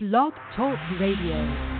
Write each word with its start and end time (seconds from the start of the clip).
Blog 0.00 0.32
Talk 0.54 0.78
Radio. 1.00 1.77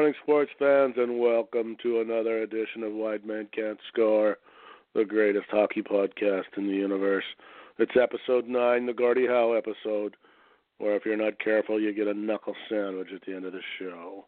Morning, 0.00 0.14
sports 0.22 0.50
fans, 0.58 0.94
and 0.96 1.20
welcome 1.20 1.76
to 1.82 2.00
another 2.00 2.38
edition 2.38 2.82
of 2.82 2.94
Wide 2.94 3.26
Man 3.26 3.46
Can't 3.54 3.78
Score, 3.92 4.38
the 4.94 5.04
greatest 5.04 5.44
hockey 5.50 5.82
podcast 5.82 6.46
in 6.56 6.66
the 6.66 6.72
universe. 6.72 7.24
It's 7.78 7.92
episode 8.00 8.48
9, 8.48 8.86
the 8.86 8.94
Gordie 8.94 9.26
Howe 9.26 9.52
episode, 9.52 10.16
where 10.78 10.96
if 10.96 11.04
you're 11.04 11.18
not 11.18 11.38
careful, 11.38 11.78
you 11.78 11.92
get 11.92 12.06
a 12.06 12.14
knuckle 12.14 12.54
sandwich 12.70 13.08
at 13.14 13.20
the 13.26 13.36
end 13.36 13.44
of 13.44 13.52
the 13.52 13.60
show. 13.78 14.24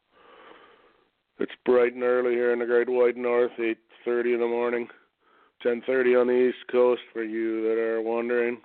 It's 1.38 1.52
bright 1.64 1.94
and 1.94 2.02
early 2.02 2.32
here 2.32 2.52
in 2.52 2.58
the 2.58 2.66
Great 2.66 2.90
White 2.90 3.16
North, 3.16 3.52
8.30 3.58 4.34
in 4.34 4.40
the 4.40 4.46
morning, 4.46 4.88
10.30 5.64 6.20
on 6.20 6.26
the 6.26 6.48
East 6.50 6.70
Coast 6.70 7.00
for 7.14 7.24
you 7.24 7.62
that 7.62 7.80
are 7.80 8.02
wondering. 8.02 8.60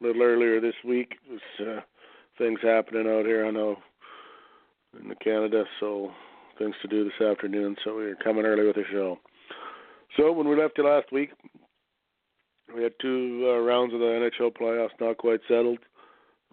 A 0.00 0.06
little 0.06 0.22
earlier 0.22 0.62
this 0.62 0.82
week, 0.82 1.12
there's 1.28 1.76
uh, 1.76 1.80
things 2.38 2.60
happening 2.62 3.06
out 3.06 3.26
here. 3.26 3.44
I 3.44 3.50
know 3.50 3.76
in 4.98 5.14
Canada, 5.22 5.64
so 5.80 6.10
things 6.58 6.74
to 6.82 6.88
do 6.88 7.04
this 7.04 7.26
afternoon. 7.26 7.76
So 7.84 7.96
we're 7.96 8.16
coming 8.16 8.44
early 8.44 8.66
with 8.66 8.76
the 8.76 8.84
show. 8.90 9.18
So 10.16 10.32
when 10.32 10.48
we 10.48 10.56
left 10.56 10.78
you 10.78 10.84
last 10.84 11.10
week, 11.12 11.30
we 12.74 12.82
had 12.82 12.92
two 13.00 13.46
uh, 13.50 13.58
rounds 13.60 13.94
of 13.94 14.00
the 14.00 14.06
NHL 14.06 14.56
playoffs 14.56 15.00
not 15.00 15.18
quite 15.18 15.40
settled. 15.48 15.78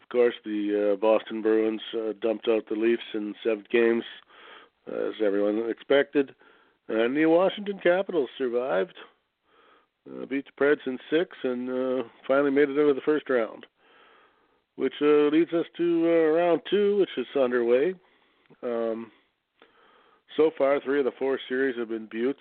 Of 0.02 0.10
course, 0.10 0.34
the 0.44 0.94
uh, 0.94 0.96
Boston 0.96 1.42
Bruins 1.42 1.82
uh, 1.94 2.14
dumped 2.22 2.48
out 2.48 2.64
the 2.68 2.76
Leafs 2.76 3.02
in 3.14 3.36
seven 3.44 3.66
games, 3.72 4.04
as 4.88 5.14
everyone 5.24 5.70
expected, 5.70 6.34
and 6.88 7.16
the 7.16 7.26
Washington 7.28 7.80
Capitals 7.84 8.30
survived, 8.38 8.96
uh, 10.10 10.26
beat 10.26 10.46
the 10.46 10.64
Preds 10.64 10.88
in 10.88 10.98
six, 11.12 11.38
and 11.44 11.70
uh, 11.70 12.04
finally 12.28 12.52
made 12.52 12.70
it 12.70 12.80
out 12.80 12.90
of 12.90 12.96
the 12.96 13.02
first 13.06 13.30
round, 13.30 13.66
which 14.78 14.96
uh, 15.02 15.30
leads 15.30 15.54
us 15.54 15.66
to 15.78 16.34
round 16.36 16.62
two, 16.70 16.98
which 16.98 17.10
is 17.18 17.28
underway. 17.40 17.94
Um, 18.64 19.12
so 20.38 20.52
far, 20.58 20.80
three 20.80 21.00
of 21.00 21.06
the 21.06 21.12
four 21.18 21.40
series 21.48 21.78
have 21.78 21.90
been 21.90 22.08
Buttes. 22.08 22.38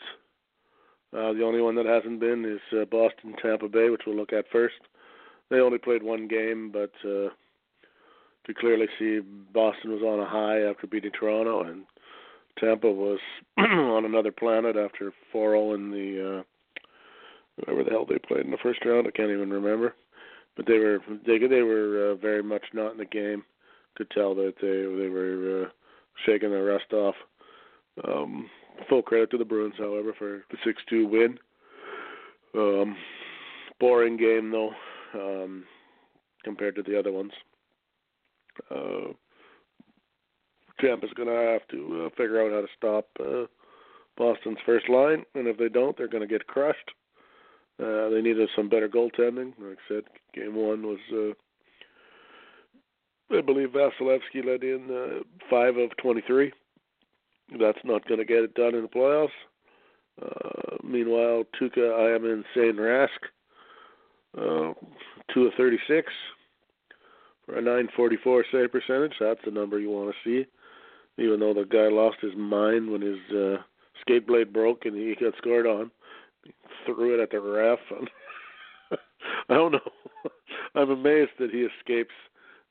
Uh, 1.12 1.32
the 1.32 1.42
only 1.42 1.60
one 1.60 1.74
that 1.76 1.86
hasn't 1.86 2.20
been 2.20 2.44
is 2.44 2.78
uh, 2.78 2.84
Boston 2.84 3.34
Tampa 3.42 3.68
Bay, 3.68 3.88
which 3.88 4.02
we'll 4.06 4.16
look 4.16 4.32
at 4.32 4.44
first. 4.52 4.74
They 5.50 5.60
only 5.60 5.78
played 5.78 6.02
one 6.02 6.28
game, 6.28 6.70
but 6.70 6.92
uh, 7.02 7.30
to 8.46 8.54
clearly 8.58 8.86
see 8.98 9.20
Boston 9.52 9.92
was 9.92 10.02
on 10.02 10.20
a 10.20 10.28
high 10.28 10.68
after 10.68 10.86
beating 10.86 11.12
Toronto, 11.18 11.62
and 11.62 11.84
Tampa 12.58 12.90
was 12.90 13.18
on 13.58 14.04
another 14.04 14.32
planet 14.32 14.76
after 14.76 15.12
4-0 15.34 15.74
in 15.74 15.90
the 15.90 16.38
uh, 16.38 16.42
whatever 17.56 17.84
the 17.84 17.90
hell 17.90 18.06
they 18.06 18.18
played 18.18 18.44
in 18.44 18.50
the 18.50 18.58
first 18.62 18.84
round. 18.84 19.06
I 19.06 19.10
can't 19.10 19.30
even 19.30 19.50
remember, 19.50 19.94
but 20.56 20.66
they 20.66 20.78
were 20.78 20.98
they 21.26 21.38
they 21.38 21.62
were 21.62 22.12
uh, 22.12 22.14
very 22.16 22.42
much 22.42 22.64
not 22.72 22.92
in 22.92 22.98
the 22.98 23.06
game. 23.06 23.44
Could 23.96 24.10
tell 24.10 24.34
that 24.34 24.54
they 24.60 24.68
they 24.68 25.08
were 25.08 25.64
uh, 25.64 25.68
shaking 26.26 26.50
the 26.50 26.62
rust 26.62 26.92
off. 26.92 27.14
Um, 28.06 28.48
full 28.88 29.02
credit 29.02 29.30
to 29.32 29.38
the 29.38 29.44
Bruins, 29.44 29.74
however, 29.78 30.14
for 30.18 30.44
the 30.50 30.56
six-two 30.64 31.06
win. 31.06 31.38
Um, 32.54 32.96
boring 33.80 34.16
game 34.16 34.50
though, 34.50 34.72
um, 35.14 35.64
compared 36.44 36.74
to 36.76 36.82
the 36.82 36.98
other 36.98 37.12
ones. 37.12 37.32
Uh, 38.70 39.12
Tampa's 40.80 41.12
going 41.16 41.28
to 41.28 41.34
have 41.34 41.66
to 41.68 42.06
uh, 42.06 42.08
figure 42.10 42.40
out 42.40 42.52
how 42.52 42.60
to 42.60 42.66
stop 42.76 43.08
uh, 43.20 43.46
Boston's 44.16 44.58
first 44.64 44.88
line, 44.88 45.24
and 45.34 45.46
if 45.46 45.58
they 45.58 45.68
don't, 45.68 45.96
they're 45.96 46.08
going 46.08 46.26
to 46.26 46.28
get 46.28 46.46
crushed. 46.46 46.90
Uh, 47.80 48.08
they 48.08 48.20
needed 48.20 48.48
some 48.56 48.68
better 48.68 48.88
goaltending. 48.88 49.52
Like 49.58 49.78
I 49.78 49.88
said, 49.88 50.04
game 50.34 50.54
one 50.56 50.82
was 50.82 50.98
uh, 51.12 51.34
I 53.30 53.40
believe 53.42 53.70
Vasilevskiy 53.70 54.44
led 54.44 54.64
in 54.64 54.90
uh, 54.90 55.22
five 55.50 55.76
of 55.76 55.94
23. 55.98 56.52
That's 57.58 57.78
not 57.84 58.06
going 58.08 58.18
to 58.18 58.24
get 58.24 58.42
it 58.42 58.54
done 58.54 58.74
in 58.74 58.82
the 58.82 58.88
playoffs. 58.88 59.28
Uh, 60.20 60.76
meanwhile, 60.82 61.44
Tuukka, 61.60 61.94
I 61.94 62.14
am 62.14 62.24
insane 62.24 62.76
Rask, 62.76 63.08
uh, 64.36 64.74
two 65.32 65.46
of 65.46 65.52
36 65.56 66.12
for 67.46 67.56
a 67.56 67.62
944 67.62 68.44
save 68.50 68.72
percentage. 68.72 69.14
That's 69.20 69.40
the 69.44 69.50
number 69.50 69.78
you 69.78 69.90
want 69.90 70.14
to 70.14 70.24
see. 70.24 70.48
Even 71.22 71.40
though 71.40 71.54
the 71.54 71.64
guy 71.64 71.88
lost 71.88 72.18
his 72.20 72.34
mind 72.36 72.90
when 72.90 73.00
his 73.00 73.18
uh, 73.36 73.56
skate 74.00 74.26
blade 74.26 74.52
broke 74.52 74.84
and 74.84 74.96
he 74.96 75.14
got 75.20 75.36
scored 75.38 75.66
on, 75.66 75.90
he 76.44 76.52
threw 76.86 77.18
it 77.18 77.22
at 77.22 77.30
the 77.30 77.40
ref. 77.40 77.78
I 79.48 79.54
don't 79.54 79.72
know. 79.72 79.80
I'm 80.74 80.90
amazed 80.90 81.32
that 81.38 81.50
he 81.50 81.66
escapes 81.78 82.14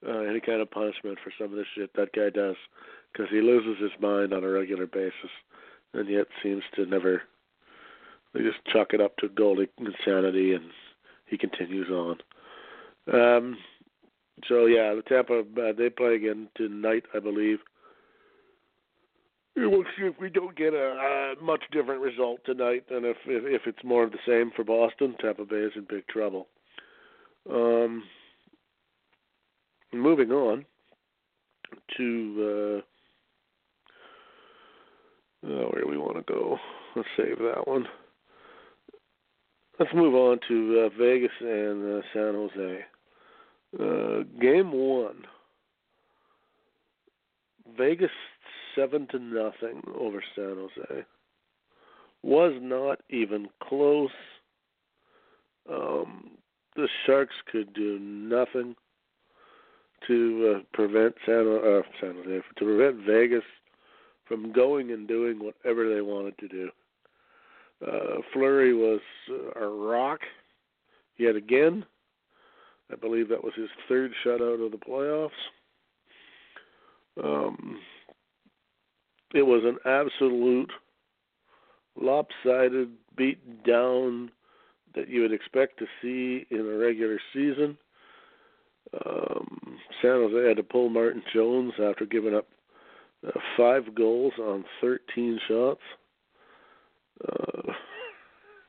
uh, 0.06 0.20
any 0.20 0.40
kind 0.40 0.62
of 0.62 0.70
punishment 0.70 1.18
for 1.24 1.32
some 1.38 1.52
of 1.52 1.58
the 1.58 1.66
shit 1.76 1.92
that 1.96 2.14
guy 2.14 2.30
does, 2.30 2.56
because 3.12 3.30
he 3.30 3.42
loses 3.42 3.82
his 3.82 3.92
mind 4.02 4.34
on 4.34 4.44
a 4.44 4.50
regular 4.50 4.86
basis, 4.86 5.32
and 5.94 6.10
yet 6.10 6.28
seems 6.44 6.64
to 6.76 6.86
never. 6.86 7.24
They 8.34 8.42
just 8.42 8.64
chalk 8.72 8.94
it 8.94 9.02
up 9.02 9.16
to 9.18 9.30
goalie 9.30 9.70
insanity, 9.78 10.54
and 10.54 10.66
he 11.26 11.38
continues 11.38 11.90
on. 11.90 12.18
Um, 13.12 13.58
so 14.48 14.66
yeah, 14.66 14.94
the 14.94 15.02
Tampa 15.08 15.40
uh, 15.40 15.74
they 15.78 15.90
play 15.90 16.16
again 16.16 16.50
tonight, 16.56 17.04
I 17.16 17.20
believe. 17.20 17.60
We'll 19.56 19.86
see 19.98 20.04
if 20.04 20.20
we 20.20 20.30
don't 20.30 20.56
get 20.56 20.74
a, 20.74 21.34
a 21.40 21.44
much 21.44 21.64
different 21.72 22.02
result 22.02 22.42
tonight, 22.46 22.86
and 22.92 23.06
if, 23.06 23.18
if 23.26 23.62
if 23.62 23.62
it's 23.66 23.84
more 23.84 24.04
of 24.04 24.12
the 24.12 24.20
same 24.28 24.52
for 24.56 24.64
Boston, 24.64 25.16
Tampa 25.20 25.46
Bay 25.46 25.56
is 25.56 25.72
in 25.76 25.88
big 25.90 26.06
trouble. 26.08 26.48
Um, 27.50 28.04
moving 29.94 30.32
on 30.32 30.66
to 31.98 32.84
uh, 35.44 35.48
oh, 35.48 35.70
where 35.72 35.82
do 35.82 35.88
we 35.90 35.98
want 35.98 36.18
to 36.18 36.34
go? 36.34 36.58
Let's 36.96 37.08
save 37.18 37.38
that 37.40 37.68
one. 37.68 37.86
Let's 39.80 39.94
move 39.94 40.16
on 40.16 40.40
to 40.48 40.86
uh, 40.86 40.98
Vegas 40.98 41.32
and 41.40 42.00
uh, 42.00 42.02
San 42.14 42.34
Jose. 42.34 42.86
Uh, 43.80 44.24
game 44.42 44.72
one. 44.72 45.24
Vegas 47.78 48.10
seven 48.76 49.08
to 49.12 49.20
nothing 49.20 49.84
over 50.00 50.24
San 50.36 50.56
Jose. 50.56 51.06
Was 52.24 52.54
not 52.62 53.00
even 53.10 53.48
close. 53.62 54.10
Um, 55.70 56.32
the 56.76 56.88
Sharks 57.06 57.36
could 57.52 57.74
do 57.74 58.00
nothing 58.00 58.76
to 60.08 60.56
uh, 60.56 60.64
prevent 60.74 61.16
San, 61.26 61.40
uh, 61.40 61.82
San 62.02 62.16
Jose 62.16 62.42
to 62.58 62.66
prevent 62.66 63.06
Vegas 63.06 63.44
from 64.26 64.52
going 64.52 64.92
and 64.92 65.08
doing 65.08 65.40
whatever 65.40 65.94
they 65.94 66.02
wanted 66.02 66.38
to 66.40 66.48
do. 66.48 66.70
Uh, 67.86 68.22
Fleury 68.34 68.74
was 68.74 69.02
uh, 69.30 69.60
a 69.60 69.68
rock 69.68 70.20
yet 71.18 71.36
again. 71.36 71.86
I 72.92 72.96
believe 72.96 73.30
that 73.30 73.44
was 73.44 73.54
his 73.56 73.70
third 73.88 74.12
shutout 74.26 74.66
of 74.66 74.72
the 74.72 74.78
playoffs. 74.78 75.30
Um, 77.22 77.80
it 79.34 79.44
was 79.44 79.64
an 79.66 79.78
absolute 79.86 80.72
lopsided 82.00 82.90
beat 83.16 83.64
down 83.64 84.32
that 84.96 85.10
you 85.10 85.22
would 85.22 85.34
expect 85.34 85.80
to 85.80 85.86
see 86.02 86.46
in 86.50 86.62
a 86.62 86.78
regular 86.78 87.20
season. 87.34 87.78
Um, 89.06 89.67
San 90.02 90.12
Jose 90.12 90.48
had 90.48 90.58
to 90.58 90.64
pull 90.64 90.90
Martin 90.90 91.24
Jones 91.34 91.74
after 91.82 92.06
giving 92.06 92.36
up 92.36 92.48
uh, 93.26 93.32
five 93.56 93.96
goals 93.96 94.34
on 94.40 94.64
13 94.82 95.40
shots. 95.48 95.82
Uh, 97.28 97.72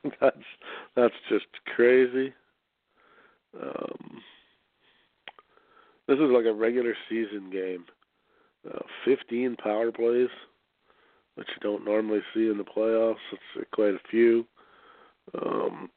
that's 0.20 0.36
that's 0.96 1.14
just 1.28 1.46
crazy. 1.75 2.32
Um, 3.60 4.22
this 6.06 6.16
is 6.16 6.30
like 6.30 6.46
a 6.46 6.52
regular 6.52 6.94
season 7.08 7.50
game. 7.50 7.84
Uh, 8.69 8.81
15 9.04 9.56
power 9.56 9.92
plays, 9.92 10.28
which 11.34 11.48
you 11.48 11.60
don't 11.60 11.84
normally 11.84 12.20
see 12.34 12.48
in 12.48 12.58
the 12.58 12.64
playoffs. 12.64 13.16
It's 13.32 13.69
quite 13.72 13.94
a 13.94 14.08
few. 14.10 14.46
Um, 15.34 15.90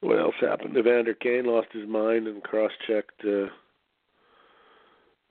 what 0.00 0.18
else 0.18 0.34
happened? 0.40 0.76
Evander 0.76 1.14
Kane 1.14 1.46
lost 1.46 1.68
his 1.72 1.88
mind 1.88 2.26
and 2.26 2.42
cross-checked 2.42 3.22
uh, 3.24 3.46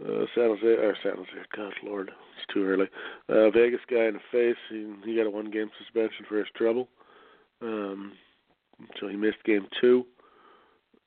Uh, 0.02 0.26
San 0.34 0.56
Jose 0.56 0.66
or 0.66 0.96
San 1.04 1.18
Jose, 1.18 1.46
God 1.56 1.74
Lord, 1.84 2.10
it's 2.10 2.54
too 2.54 2.66
early. 2.66 2.88
Uh, 3.28 3.50
Vegas 3.50 3.82
guy 3.90 4.06
in 4.06 4.14
the 4.14 4.20
face. 4.32 4.56
He 4.70 4.94
he 5.04 5.18
got 5.18 5.28
a 5.28 5.30
one 5.30 5.52
game 5.52 5.70
suspension 5.78 6.26
for 6.28 6.38
his 6.38 6.48
trouble. 6.56 6.88
Um, 7.62 8.14
so 9.00 9.10
he 9.10 9.18
missed 9.18 9.44
game 9.44 9.68
two. 9.82 10.06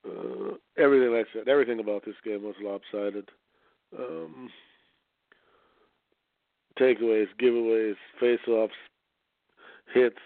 Uh, 0.07 0.55
everything 0.77 1.15
I 1.15 1.25
said, 1.33 1.49
everything 1.49 1.81
about 1.81 2.05
this 2.05 2.17
game 2.25 2.43
was 2.43 2.55
lopsided. 2.61 3.29
Um, 3.99 4.51
takeaways, 6.79 7.29
giveaways, 7.41 7.95
face-offs, 8.19 8.75
hits, 9.95 10.17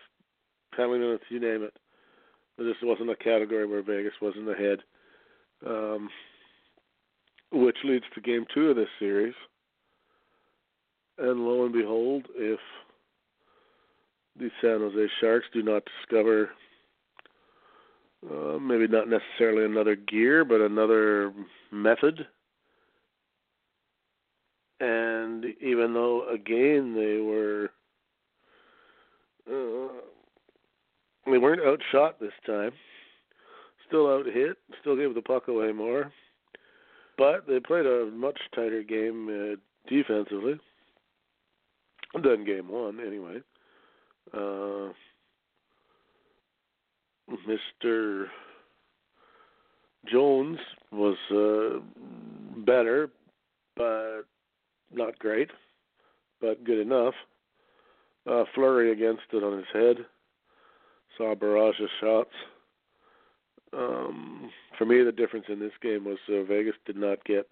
penalty 0.74 1.00
minutes, 1.00 1.24
you 1.28 1.40
name 1.40 1.62
it. 1.62 1.76
This 2.58 2.76
wasn't 2.82 3.10
a 3.10 3.16
category 3.16 3.66
where 3.66 3.82
Vegas 3.82 4.14
wasn't 4.22 4.48
ahead. 4.48 4.78
Um, 5.66 6.08
which 7.56 7.76
leads 7.84 8.04
to 8.14 8.20
game 8.20 8.44
two 8.52 8.70
of 8.70 8.76
this 8.76 8.88
series. 8.98 9.34
And 11.18 11.46
lo 11.46 11.64
and 11.64 11.72
behold, 11.72 12.26
if 12.34 12.60
the 14.38 14.50
San 14.60 14.80
Jose 14.80 15.08
Sharks 15.20 15.46
do 15.52 15.62
not 15.62 15.82
discover 16.00 16.50
uh, 18.30 18.58
maybe 18.58 18.86
not 18.88 19.08
necessarily 19.08 19.64
another 19.64 19.96
gear, 19.96 20.44
but 20.44 20.60
another 20.60 21.32
method. 21.70 22.26
And 24.80 25.44
even 25.60 25.94
though 25.94 26.28
again 26.28 26.94
they 26.94 27.20
were 27.22 27.70
uh, 29.50 29.92
they 31.30 31.38
weren't 31.38 31.62
outshot 31.66 32.20
this 32.20 32.32
time, 32.46 32.72
still 33.86 34.06
out 34.12 34.26
hit, 34.26 34.56
still 34.80 34.96
gave 34.96 35.14
the 35.14 35.22
puck 35.22 35.48
away 35.48 35.72
more, 35.72 36.12
but 37.18 37.46
they 37.46 37.60
played 37.60 37.86
a 37.86 38.10
much 38.12 38.38
tighter 38.54 38.82
game 38.82 39.28
uh, 39.28 39.56
defensively 39.88 40.58
than 42.22 42.44
game 42.44 42.68
one 42.68 42.98
anyway. 43.04 43.36
Uh, 44.32 44.92
Mr. 47.48 48.26
Jones 50.10 50.58
was 50.92 51.16
uh, 51.30 51.80
better, 52.64 53.10
but 53.76 54.22
not 54.92 55.18
great, 55.18 55.50
but 56.40 56.64
good 56.64 56.78
enough. 56.78 57.14
Uh, 58.30 58.44
Fleury 58.54 58.92
against 58.92 59.22
it 59.32 59.42
on 59.42 59.56
his 59.58 59.66
head. 59.72 59.96
Saw 61.16 61.32
a 61.32 61.36
barrage 61.36 61.80
of 61.80 61.88
shots. 62.00 62.30
Um, 63.72 64.50
for 64.78 64.84
me, 64.84 65.02
the 65.02 65.12
difference 65.12 65.46
in 65.48 65.58
this 65.58 65.72
game 65.82 66.04
was 66.04 66.18
uh, 66.28 66.42
Vegas 66.44 66.74
did 66.84 66.96
not 66.96 67.24
get 67.24 67.46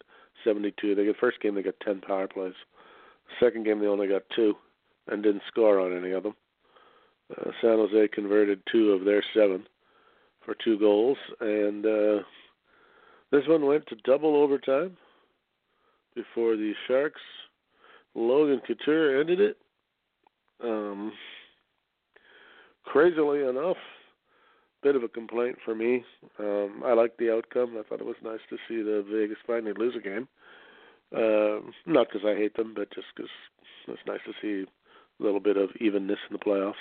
72. 0.45 0.95
They 0.95 1.05
get 1.05 1.17
first 1.19 1.41
game 1.41 1.55
they 1.55 1.63
got 1.63 1.75
10 1.85 2.01
power 2.01 2.29
plays. 2.29 2.55
Second 3.41 3.65
game 3.65 3.81
they 3.81 3.87
only 3.87 4.09
got 4.09 4.23
two, 4.35 4.55
and 5.09 5.23
didn't 5.23 5.43
score 5.49 5.81
on 5.81 5.97
any 5.97 6.13
of 6.13 6.23
them. 6.23 6.35
Uh, 7.31 7.51
San 7.61 7.79
Jose 7.79 8.09
converted 8.09 8.61
two 8.71 8.91
of 8.91 9.05
their 9.05 9.23
seven 9.35 9.65
for 10.45 10.55
two 10.63 10.79
goals, 10.79 11.17
and 11.41 11.87
uh, 11.87 12.23
this 13.31 13.43
one 13.49 13.65
went 13.67 13.87
to 13.87 13.97
double 14.05 14.37
overtime 14.37 14.97
before 16.15 16.57
the 16.57 16.73
Sharks. 16.87 17.21
Logan 18.15 18.61
Couture 18.67 19.21
ended 19.21 19.41
it. 19.41 19.57
Um, 20.63 21.13
crazily 22.85 23.41
enough, 23.41 23.77
bit 24.85 24.95
of 24.95 25.03
a 25.03 25.09
complaint 25.09 25.57
for 25.65 25.75
me. 25.75 26.05
Um, 26.39 26.83
I 26.85 26.93
liked 26.93 27.19
the 27.19 27.33
outcome. 27.33 27.77
I 27.79 27.83
thought 27.83 28.01
it 28.01 28.07
was 28.07 28.17
nice 28.23 28.41
to 28.51 28.57
see 28.69 28.83
the 28.83 29.05
Vegas 29.11 29.39
finally 29.47 29.73
lose 29.77 29.97
a 29.97 30.01
game. 30.01 30.29
Uh, 31.15 31.61
not 31.87 32.09
because 32.09 32.27
I 32.27 32.37
hate 32.37 32.55
them, 32.57 32.75
but 32.77 32.95
just 32.95 33.07
because 33.17 33.31
it's 33.89 34.07
nice 34.07 34.21
to 34.27 34.33
see 34.43 34.69
a 35.19 35.23
little 35.23 35.41
bit 35.41 35.57
of 35.57 35.71
evenness 35.81 36.19
in 36.29 36.37
the 36.37 36.45
playoffs. 36.45 36.75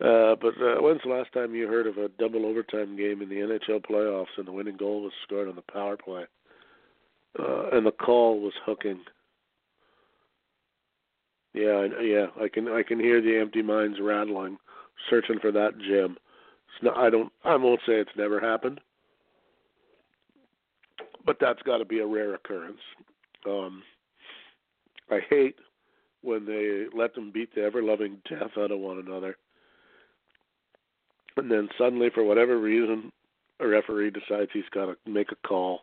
Uh, 0.00 0.36
but 0.40 0.54
uh, 0.62 0.80
when's 0.80 1.00
the 1.04 1.10
last 1.10 1.32
time 1.32 1.54
you 1.54 1.66
heard 1.66 1.86
of 1.86 1.98
a 1.98 2.08
double 2.18 2.46
overtime 2.46 2.96
game 2.96 3.20
in 3.20 3.28
the 3.28 3.36
NHL 3.36 3.84
playoffs 3.84 4.38
and 4.38 4.46
the 4.46 4.52
winning 4.52 4.76
goal 4.76 5.02
was 5.02 5.12
scored 5.24 5.48
on 5.48 5.56
the 5.56 5.72
power 5.72 5.96
play? 5.96 6.24
Uh, 7.38 7.70
and 7.72 7.84
the 7.86 7.92
call 7.92 8.40
was 8.40 8.54
hooking. 8.64 9.00
Yeah, 11.54 11.88
yeah, 12.00 12.26
I 12.40 12.48
can 12.48 12.68
I 12.68 12.84
can 12.84 13.00
hear 13.00 13.20
the 13.20 13.38
empty 13.40 13.62
minds 13.62 13.98
rattling, 14.00 14.58
searching 15.08 15.40
for 15.40 15.50
that 15.50 15.72
gem. 15.78 16.16
Not, 16.82 16.96
I 16.96 17.10
don't 17.10 17.32
I 17.44 17.56
won't 17.56 17.80
say 17.86 17.94
it's 17.94 18.10
never 18.16 18.40
happened, 18.40 18.80
but 21.26 21.36
that's 21.40 21.62
got 21.62 21.78
to 21.78 21.84
be 21.84 22.00
a 22.00 22.06
rare 22.06 22.34
occurrence. 22.34 22.80
Um, 23.46 23.82
I 25.10 25.20
hate 25.28 25.56
when 26.22 26.46
they 26.46 26.86
let 26.96 27.14
them 27.14 27.30
beat 27.32 27.54
the 27.54 27.62
ever 27.62 27.82
loving 27.82 28.18
death 28.28 28.50
out 28.58 28.70
of 28.70 28.78
one 28.78 28.98
another 28.98 29.36
and 31.36 31.50
then 31.50 31.68
suddenly, 31.78 32.10
for 32.12 32.24
whatever 32.24 32.58
reason, 32.58 33.12
a 33.60 33.66
referee 33.66 34.10
decides 34.10 34.50
he's 34.52 34.68
got 34.72 34.86
to 34.86 35.10
make 35.10 35.32
a 35.32 35.48
call. 35.48 35.80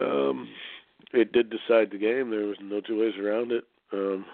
Um, 0.00 0.48
it 1.12 1.32
did 1.32 1.50
decide 1.50 1.90
the 1.90 1.98
game. 1.98 2.30
There 2.30 2.46
was 2.46 2.56
no 2.62 2.80
two 2.80 3.00
ways 3.00 3.14
around 3.20 3.52
it. 3.52 3.64
Um, 3.92 4.24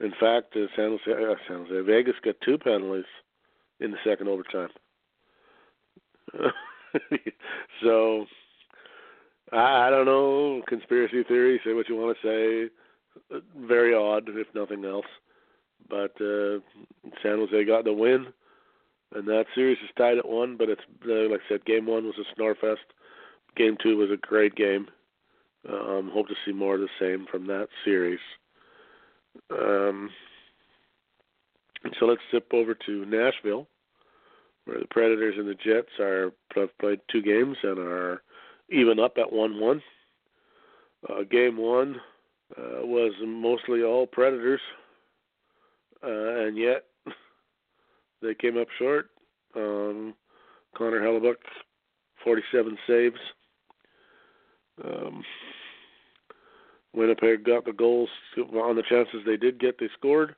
in 0.00 0.12
fact, 0.18 0.56
uh, 0.56 0.66
San 0.74 0.98
Jose, 0.98 1.24
uh, 1.24 1.34
San 1.48 1.66
Jose, 1.66 1.86
Vegas 1.86 2.14
got 2.24 2.36
two 2.44 2.58
penalties 2.58 3.04
in 3.80 3.90
the 3.90 3.96
second 4.04 4.28
overtime. 4.28 4.68
so 7.82 8.26
I, 9.52 9.86
I 9.86 9.90
don't 9.90 10.06
know. 10.06 10.62
Conspiracy 10.68 11.22
theory. 11.24 11.60
Say 11.64 11.72
what 11.72 11.88
you 11.88 11.96
want 11.96 12.16
to 12.20 12.26
say. 12.26 12.70
Very 13.56 13.94
odd, 13.94 14.28
if 14.28 14.48
nothing 14.54 14.84
else. 14.84 15.06
But 15.88 16.12
uh, 16.20 16.58
San 17.22 17.38
Jose 17.38 17.64
got 17.64 17.84
the 17.84 17.92
win 17.92 18.26
and 19.14 19.26
that 19.28 19.46
series 19.54 19.78
is 19.82 19.90
tied 19.96 20.18
at 20.18 20.28
one. 20.28 20.56
But 20.56 20.68
it's 20.68 20.82
uh, 21.04 21.30
like 21.30 21.40
I 21.40 21.48
said, 21.48 21.64
game 21.64 21.86
one 21.86 22.04
was 22.04 22.18
a 22.18 22.34
snore 22.34 22.54
fest. 22.54 22.84
Game 23.56 23.76
two 23.82 23.96
was 23.96 24.10
a 24.10 24.16
great 24.16 24.54
game. 24.54 24.86
Um, 25.68 26.10
hope 26.12 26.28
to 26.28 26.34
see 26.44 26.52
more 26.52 26.74
of 26.74 26.80
the 26.80 26.88
same 27.00 27.26
from 27.30 27.46
that 27.46 27.68
series. 27.84 28.20
Um, 29.50 30.10
so 31.98 32.06
let's 32.06 32.20
zip 32.30 32.48
over 32.52 32.74
to 32.74 33.04
Nashville, 33.06 33.68
where 34.64 34.80
the 34.80 34.86
Predators 34.86 35.34
and 35.38 35.48
the 35.48 35.54
Jets 35.54 35.98
are 36.00 36.32
have 36.54 36.76
played 36.78 37.00
two 37.10 37.22
games 37.22 37.56
and 37.62 37.78
are 37.78 38.22
even 38.70 38.98
up 38.98 39.16
at 39.18 39.32
one-one. 39.32 39.82
Uh, 41.08 41.22
game 41.30 41.56
one 41.56 41.96
uh, 42.56 42.84
was 42.84 43.12
mostly 43.24 43.82
all 43.82 44.06
Predators, 44.06 44.60
uh, 46.02 46.46
and 46.46 46.56
yet 46.56 46.84
they 48.22 48.34
came 48.34 48.58
up 48.58 48.68
short. 48.78 49.10
Um, 49.54 50.14
Connor 50.76 51.00
Hellebuyck, 51.00 51.36
47 52.24 52.76
saves. 52.86 53.16
Um, 54.84 55.24
Winnipeg 56.92 57.44
got 57.44 57.64
the 57.64 57.72
goals 57.72 58.08
on 58.38 58.76
the 58.76 58.82
chances 58.88 59.20
they 59.24 59.36
did 59.36 59.60
get. 59.60 59.78
They 59.78 59.88
scored. 59.96 60.34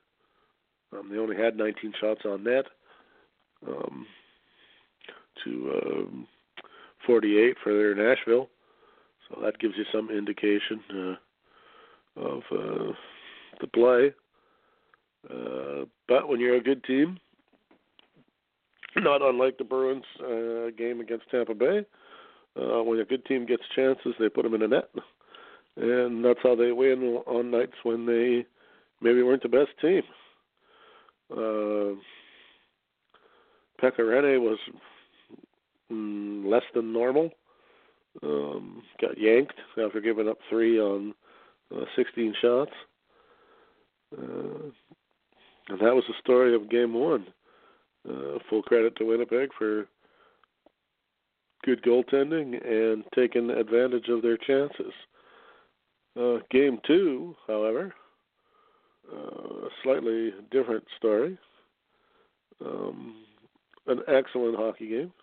Um, 0.93 1.09
they 1.11 1.17
only 1.17 1.35
had 1.35 1.57
19 1.57 1.93
shots 1.99 2.21
on 2.25 2.43
net 2.43 2.65
um, 3.67 4.05
to 5.43 5.71
um, 5.83 6.27
48 7.05 7.57
for 7.63 7.73
their 7.73 7.95
Nashville. 7.95 8.49
So 9.27 9.41
that 9.43 9.59
gives 9.59 9.75
you 9.77 9.85
some 9.91 10.09
indication 10.09 10.81
uh, 10.93 12.21
of 12.21 12.41
uh, 12.51 12.93
the 13.61 13.67
play. 13.73 14.13
Uh, 15.29 15.85
but 16.07 16.27
when 16.27 16.39
you're 16.39 16.55
a 16.55 16.63
good 16.63 16.83
team, 16.83 17.19
not 18.95 19.21
unlike 19.21 19.57
the 19.57 19.63
Bruins 19.63 20.03
uh, 20.21 20.71
game 20.77 20.99
against 20.99 21.29
Tampa 21.29 21.53
Bay. 21.53 21.85
Uh, 22.59 22.83
when 22.83 22.99
a 22.99 23.05
good 23.05 23.25
team 23.25 23.45
gets 23.45 23.63
chances, 23.75 24.13
they 24.19 24.27
put 24.27 24.43
them 24.43 24.55
in 24.55 24.61
the 24.61 24.67
net, 24.67 24.89
and 25.77 26.25
that's 26.25 26.39
how 26.41 26.55
they 26.55 26.71
win 26.71 27.21
on 27.27 27.51
nights 27.51 27.75
when 27.83 28.05
they 28.05 28.45
maybe 29.01 29.21
weren't 29.21 29.43
the 29.43 29.49
best 29.49 29.69
team. 29.79 30.01
Uh, 31.31 31.95
Pekka 33.81 33.99
Rinne 33.99 34.41
was 34.41 34.57
mm, 35.91 36.45
less 36.45 36.63
than 36.73 36.91
normal. 36.91 37.31
Um, 38.23 38.83
got 38.99 39.17
yanked 39.17 39.59
after 39.83 40.01
giving 40.01 40.27
up 40.27 40.37
three 40.49 40.79
on 40.79 41.13
uh, 41.75 41.85
16 41.95 42.33
shots. 42.41 42.71
Uh, 44.17 44.71
and 45.69 45.79
that 45.79 45.93
was 45.95 46.03
the 46.07 46.15
story 46.19 46.55
of 46.55 46.69
game 46.69 46.93
one. 46.93 47.27
Uh, 48.09 48.39
full 48.49 48.63
credit 48.63 48.95
to 48.95 49.05
Winnipeg 49.05 49.49
for 49.57 49.85
good 51.63 51.83
goaltending 51.83 52.55
and 52.65 53.03
taking 53.13 53.49
advantage 53.49 54.07
of 54.09 54.21
their 54.21 54.37
chances. 54.37 54.93
Uh, 56.19 56.37
game 56.49 56.79
two, 56.87 57.35
however, 57.47 57.93
uh, 59.11 59.65
a 59.65 59.69
slightly 59.83 60.31
different 60.51 60.83
story. 60.97 61.37
Um, 62.63 63.23
an 63.87 64.01
excellent 64.07 64.57
hockey 64.57 64.89
game 64.89 65.13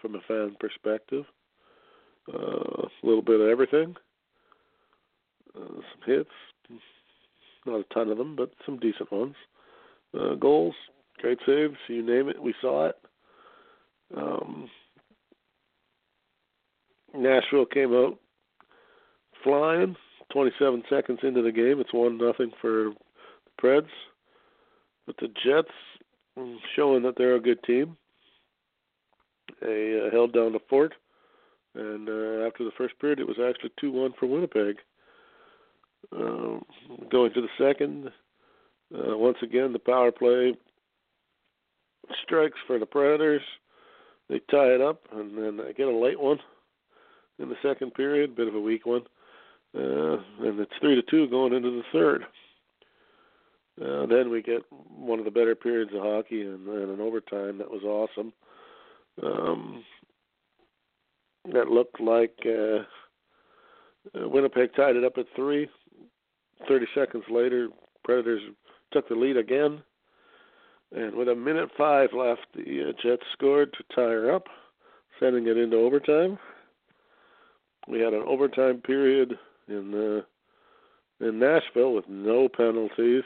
from 0.00 0.14
a 0.14 0.20
fan 0.28 0.56
perspective. 0.60 1.24
Uh, 2.32 2.86
a 2.86 3.06
little 3.06 3.22
bit 3.22 3.40
of 3.40 3.48
everything. 3.48 3.94
some 5.54 5.80
hits, 6.04 6.30
not 7.64 7.80
a 7.80 7.94
ton 7.94 8.10
of 8.10 8.18
them, 8.18 8.36
but 8.36 8.50
some 8.64 8.78
decent 8.78 9.10
ones. 9.10 9.34
Uh, 10.18 10.34
goals, 10.34 10.74
great 11.18 11.38
saves, 11.46 11.76
you 11.88 12.02
name 12.02 12.28
it, 12.28 12.40
we 12.40 12.54
saw 12.60 12.86
it. 12.86 12.96
Um, 14.16 14.68
Nashville 17.14 17.66
came 17.66 17.92
out 17.92 18.18
flying. 19.42 19.96
27 20.32 20.82
seconds 20.90 21.20
into 21.22 21.40
the 21.40 21.52
game, 21.52 21.78
it's 21.78 21.94
one 21.94 22.18
nothing 22.18 22.50
for 22.60 22.90
Preds. 23.62 23.88
But 25.06 25.16
the 25.18 25.28
Jets 25.28 25.68
mm, 26.38 26.56
showing 26.74 27.02
that 27.02 27.14
they're 27.16 27.36
a 27.36 27.40
good 27.40 27.62
team. 27.64 27.96
They 29.60 30.00
uh, 30.04 30.10
held 30.10 30.32
down 30.32 30.52
the 30.52 30.60
fort, 30.68 30.92
and 31.74 32.08
uh, 32.08 32.46
after 32.46 32.64
the 32.64 32.72
first 32.76 32.98
period, 32.98 33.20
it 33.20 33.26
was 33.26 33.38
actually 33.38 33.70
two 33.80 33.92
one 33.92 34.12
for 34.18 34.26
Winnipeg. 34.26 34.76
Um, 36.12 36.64
going 37.10 37.32
to 37.32 37.40
the 37.40 37.48
second, 37.58 38.08
uh, 38.94 39.16
once 39.16 39.38
again 39.42 39.72
the 39.72 39.78
power 39.78 40.12
play 40.12 40.54
strikes 42.24 42.58
for 42.66 42.78
the 42.78 42.86
Predators. 42.86 43.42
They 44.28 44.40
tie 44.50 44.74
it 44.74 44.80
up, 44.80 45.02
and 45.12 45.36
then 45.38 45.56
they 45.56 45.72
get 45.72 45.86
a 45.86 45.96
late 45.96 46.20
one 46.20 46.38
in 47.38 47.48
the 47.48 47.56
second 47.62 47.94
period, 47.94 48.36
bit 48.36 48.48
of 48.48 48.54
a 48.54 48.60
weak 48.60 48.86
one, 48.86 49.02
uh, 49.76 50.16
and 50.40 50.58
it's 50.58 50.72
three 50.80 50.94
to 50.96 51.02
two 51.02 51.28
going 51.28 51.52
into 51.52 51.70
the 51.70 51.82
third. 51.92 52.24
Uh, 53.80 54.06
then 54.06 54.30
we 54.30 54.40
get 54.40 54.62
one 54.70 55.18
of 55.18 55.26
the 55.26 55.30
better 55.30 55.54
periods 55.54 55.92
of 55.94 56.00
hockey 56.00 56.42
and, 56.42 56.66
and 56.66 56.90
an 56.90 57.00
overtime 57.00 57.58
that 57.58 57.70
was 57.70 57.82
awesome. 57.82 58.32
Um, 59.22 59.84
that 61.52 61.68
looked 61.68 62.00
like 62.00 62.34
uh, 62.46 62.78
uh 64.18 64.28
Winnipeg 64.28 64.74
tied 64.74 64.96
it 64.96 65.04
up 65.04 65.18
at 65.18 65.26
three. 65.34 65.68
Thirty 66.66 66.86
seconds 66.94 67.24
later, 67.30 67.68
Predators 68.02 68.40
took 68.92 69.08
the 69.08 69.14
lead 69.14 69.36
again, 69.36 69.82
and 70.92 71.14
with 71.14 71.28
a 71.28 71.34
minute 71.34 71.68
five 71.76 72.10
left, 72.14 72.46
the 72.54 72.88
uh, 72.88 72.92
Jets 73.02 73.22
scored 73.34 73.74
to 73.74 73.94
tie 73.94 74.10
her 74.10 74.34
up, 74.34 74.46
sending 75.20 75.46
it 75.46 75.58
into 75.58 75.76
overtime. 75.76 76.38
We 77.88 78.00
had 78.00 78.14
an 78.14 78.24
overtime 78.26 78.78
period 78.78 79.38
in 79.68 79.94
uh, 79.94 81.26
in 81.26 81.38
Nashville 81.38 81.92
with 81.94 82.08
no 82.08 82.48
penalties 82.48 83.24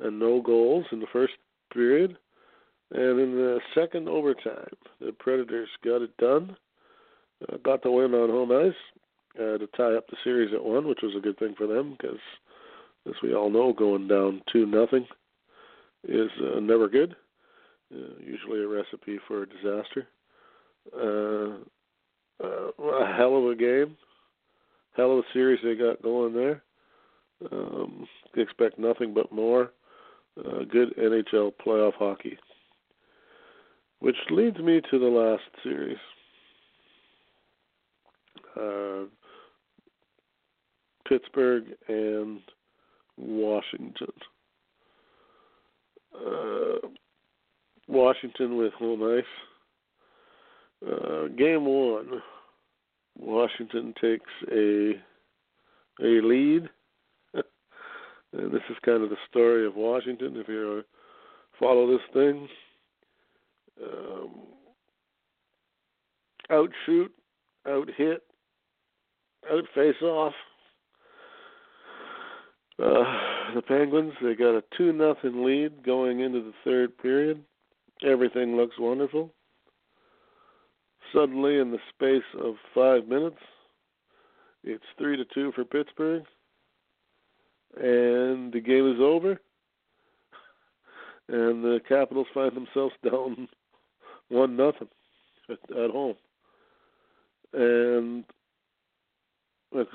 and 0.00 0.18
no 0.18 0.40
goals 0.40 0.86
in 0.92 1.00
the 1.00 1.06
first 1.12 1.34
period. 1.72 2.16
And 2.90 3.20
in 3.20 3.32
the 3.32 3.60
second 3.74 4.08
overtime, 4.08 4.70
the 5.00 5.12
Predators 5.12 5.68
got 5.84 6.02
it 6.02 6.16
done, 6.16 6.56
uh, 7.48 7.56
got 7.64 7.82
the 7.82 7.90
win 7.90 8.14
on 8.14 8.30
home 8.30 8.50
ice 8.52 8.72
uh, 9.38 9.58
to 9.58 9.66
tie 9.76 9.94
up 9.94 10.06
the 10.08 10.16
series 10.24 10.54
at 10.54 10.64
one, 10.64 10.88
which 10.88 11.00
was 11.02 11.14
a 11.16 11.20
good 11.20 11.38
thing 11.38 11.54
for 11.56 11.66
them 11.66 11.96
because, 11.98 12.20
as 13.06 13.14
we 13.22 13.34
all 13.34 13.50
know, 13.50 13.72
going 13.72 14.08
down 14.08 14.42
two 14.50 14.64
nothing 14.64 15.06
is 16.04 16.30
uh, 16.42 16.60
never 16.60 16.88
good. 16.88 17.14
Uh, 17.94 18.14
usually 18.24 18.62
a 18.62 18.68
recipe 18.68 19.18
for 19.26 19.42
a 19.42 19.48
disaster. 19.48 20.06
Uh, 20.94 21.62
uh, 22.42 22.84
a 22.84 23.16
hell 23.16 23.36
of 23.36 23.50
a 23.50 23.56
game, 23.56 23.96
hell 24.96 25.12
of 25.12 25.18
a 25.18 25.32
series 25.32 25.58
they 25.62 25.74
got 25.74 26.02
going 26.02 26.32
there. 26.32 26.62
Um, 27.52 28.06
expect 28.36 28.78
nothing 28.78 29.12
but 29.14 29.30
more 29.32 29.72
uh, 30.38 30.64
good 30.70 30.94
NHL 30.96 31.52
playoff 31.64 31.94
hockey. 31.94 32.38
Which 34.00 34.16
leads 34.30 34.58
me 34.58 34.80
to 34.90 34.98
the 34.98 35.06
last 35.06 35.42
series. 35.62 35.98
Uh, 38.56 39.06
Pittsburgh 41.08 41.64
and 41.88 42.40
Washington. 43.16 44.12
Uh, 46.14 46.88
Washington 47.88 48.56
with 48.56 48.72
home 48.74 49.02
ice. 49.02 49.24
Uh, 50.86 51.28
game 51.36 51.64
one, 51.64 52.22
Washington 53.18 53.94
takes 54.00 54.30
a 54.52 54.92
a 56.00 56.20
lead 56.22 56.68
and 58.32 58.52
this 58.52 58.62
is 58.70 58.76
kind 58.84 59.02
of 59.02 59.10
the 59.10 59.16
story 59.28 59.66
of 59.66 59.74
Washington. 59.74 60.36
If 60.36 60.48
you 60.48 60.82
follow 61.58 61.90
this 61.90 62.04
thing, 62.12 62.48
um, 63.82 64.30
outshoot, 66.50 67.12
out 67.66 67.88
hit, 67.96 68.22
out 69.50 69.64
face 69.74 70.00
off. 70.02 70.34
Uh, 72.80 73.54
the 73.54 73.62
Penguins 73.62 74.12
they 74.22 74.34
got 74.34 74.56
a 74.56 74.62
two 74.76 74.92
nothing 74.92 75.44
lead 75.44 75.84
going 75.84 76.20
into 76.20 76.40
the 76.42 76.52
third 76.64 76.96
period. 76.98 77.42
Everything 78.06 78.56
looks 78.56 78.76
wonderful. 78.78 79.32
Suddenly, 81.12 81.58
in 81.58 81.72
the 81.72 81.78
space 81.88 82.22
of 82.40 82.54
five 82.74 83.08
minutes, 83.08 83.38
it's 84.62 84.84
three 84.98 85.16
to 85.16 85.24
two 85.34 85.50
for 85.52 85.64
Pittsburgh 85.64 86.22
and 87.76 88.52
the 88.52 88.60
game 88.60 88.90
is 88.90 89.00
over, 89.00 89.40
and 91.28 91.62
the 91.62 91.80
Capitals 91.88 92.26
find 92.32 92.54
themselves 92.56 92.94
down 93.04 93.48
one 94.28 94.56
nothing 94.56 94.88
at, 95.50 95.76
at 95.76 95.90
home, 95.90 96.16
and 97.52 98.24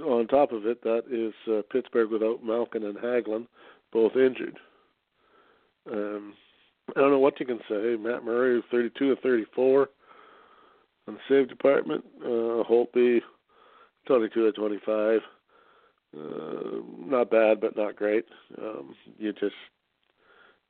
on 0.05 0.27
top 0.27 0.51
of 0.51 0.65
it, 0.65 0.83
that 0.83 1.03
is 1.09 1.33
uh, 1.51 1.61
Pittsburgh 1.71 2.11
without 2.11 2.43
Malkin 2.43 2.83
and 2.83 2.97
Hagelin, 2.97 3.47
both 3.91 4.15
injured. 4.15 4.59
Um, 5.91 6.33
I 6.95 6.99
don't 6.99 7.11
know 7.11 7.19
what 7.19 7.39
you 7.39 7.45
can 7.45 7.59
say. 7.69 7.95
Matt 7.99 8.23
Murray, 8.23 8.61
32 8.71 9.09
and 9.09 9.19
34 9.19 9.89
on 11.07 11.13
the 11.15 11.19
save 11.27 11.49
department. 11.49 12.03
Uh, 12.21 12.63
Holtby, 12.63 13.19
22 14.07 14.29
to 14.29 14.51
25. 14.51 15.21
Uh, 16.15 16.81
not 16.99 17.31
bad, 17.31 17.59
but 17.59 17.75
not 17.75 17.95
great. 17.95 18.25
Um, 18.61 18.95
you 19.17 19.33
just 19.33 19.55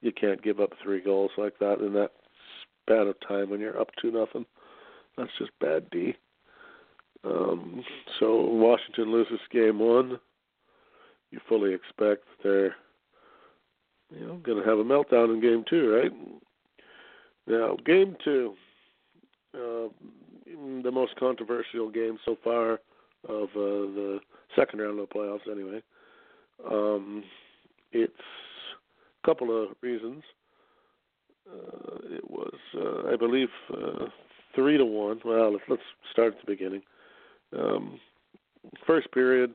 you 0.01 0.11
can't 0.11 0.41
give 0.41 0.59
up 0.59 0.71
three 0.81 1.01
goals 1.01 1.31
like 1.37 1.57
that 1.59 1.79
in 1.79 1.93
that 1.93 2.11
span 2.83 3.07
of 3.07 3.15
time 3.27 3.49
when 3.49 3.59
you're 3.59 3.79
up 3.79 3.89
two 4.01 4.11
nothing. 4.11 4.45
That's 5.17 5.31
just 5.37 5.51
bad 5.59 5.89
D. 5.89 6.15
Um, 7.23 7.83
so 8.19 8.41
Washington 8.41 9.11
loses 9.11 9.39
game 9.51 9.79
one. 9.79 10.19
You 11.31 11.39
fully 11.47 11.73
expect 11.73 12.25
they're 12.43 12.75
you 14.11 14.27
know 14.27 14.35
going 14.43 14.61
to 14.61 14.69
have 14.69 14.79
a 14.79 14.83
meltdown 14.83 15.33
in 15.33 15.41
game 15.41 15.63
two, 15.69 15.93
right? 15.93 16.11
Now 17.47 17.77
game 17.85 18.15
two, 18.23 18.53
uh, 19.55 19.89
the 20.45 20.91
most 20.91 21.15
controversial 21.17 21.89
game 21.89 22.17
so 22.23 22.37
far 22.43 22.79
of 23.27 23.49
uh, 23.55 23.91
the 23.95 24.19
second 24.55 24.79
round 24.79 24.99
of 24.99 25.07
the 25.07 25.15
playoffs 25.15 25.51
anyway. 25.51 25.81
Um, 26.69 27.23
it's 27.91 28.13
a 29.23 29.27
couple 29.27 29.63
of 29.63 29.69
reasons. 29.81 30.23
Uh, 31.49 31.97
it 32.05 32.29
was, 32.29 32.55
uh, 32.75 33.11
I 33.11 33.15
believe, 33.15 33.49
uh, 33.71 34.05
three 34.55 34.77
to 34.77 34.85
one. 34.85 35.19
Well, 35.25 35.51
let's, 35.51 35.63
let's 35.67 35.81
start 36.11 36.33
at 36.33 36.45
the 36.45 36.51
beginning. 36.51 36.81
Um, 37.57 37.99
first 38.87 39.11
period, 39.11 39.53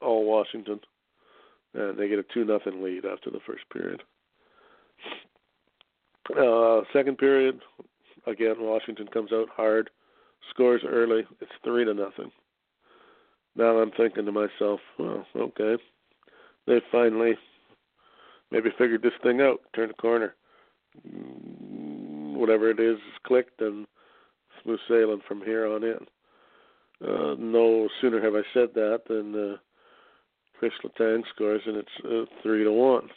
all 0.00 0.24
Washington, 0.24 0.80
and 1.74 1.98
they 1.98 2.08
get 2.08 2.18
a 2.18 2.24
two 2.34 2.44
nothing 2.44 2.82
lead 2.82 3.04
after 3.04 3.30
the 3.30 3.40
first 3.46 3.64
period. 3.72 4.02
Uh, 6.36 6.80
second 6.92 7.18
period, 7.18 7.60
again, 8.26 8.56
Washington 8.58 9.06
comes 9.06 9.32
out 9.32 9.48
hard, 9.54 9.90
scores 10.50 10.82
early. 10.86 11.22
It's 11.40 11.52
three 11.64 11.84
to 11.84 11.94
nothing. 11.94 12.32
Now 13.56 13.78
I'm 13.78 13.90
thinking 13.92 14.26
to 14.26 14.32
myself, 14.32 14.80
well, 14.98 15.26
okay, 15.34 15.76
they 16.66 16.80
finally 16.92 17.34
maybe 18.50 18.70
figured 18.78 19.02
this 19.02 19.12
thing 19.22 19.40
out, 19.40 19.60
turned 19.74 19.92
a 19.92 19.94
corner. 19.94 20.34
Mm, 21.06 22.34
whatever 22.36 22.70
it 22.70 22.80
is 22.80 22.96
is 22.96 23.18
clicked 23.26 23.60
and 23.60 23.86
smooth 24.62 24.78
sailing 24.88 25.20
from 25.26 25.40
here 25.42 25.66
on 25.66 25.84
in. 25.84 25.98
Uh, 27.02 27.34
no 27.38 27.88
sooner 28.00 28.22
have 28.22 28.34
I 28.34 28.42
said 28.54 28.68
that 28.74 29.02
than 29.08 29.34
uh, 29.34 29.56
Chris 30.58 30.72
Letang 30.84 31.22
scores, 31.34 31.60
and 31.66 31.76
it's 31.76 31.88
uh, 32.04 32.24
three 32.42 32.64
to 32.64 32.72
one. 32.72 33.08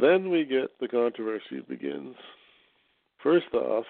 Then 0.00 0.30
we 0.30 0.44
get 0.44 0.78
the 0.80 0.88
controversy 0.88 1.60
begins. 1.66 2.16
First 3.22 3.52
off, 3.54 3.84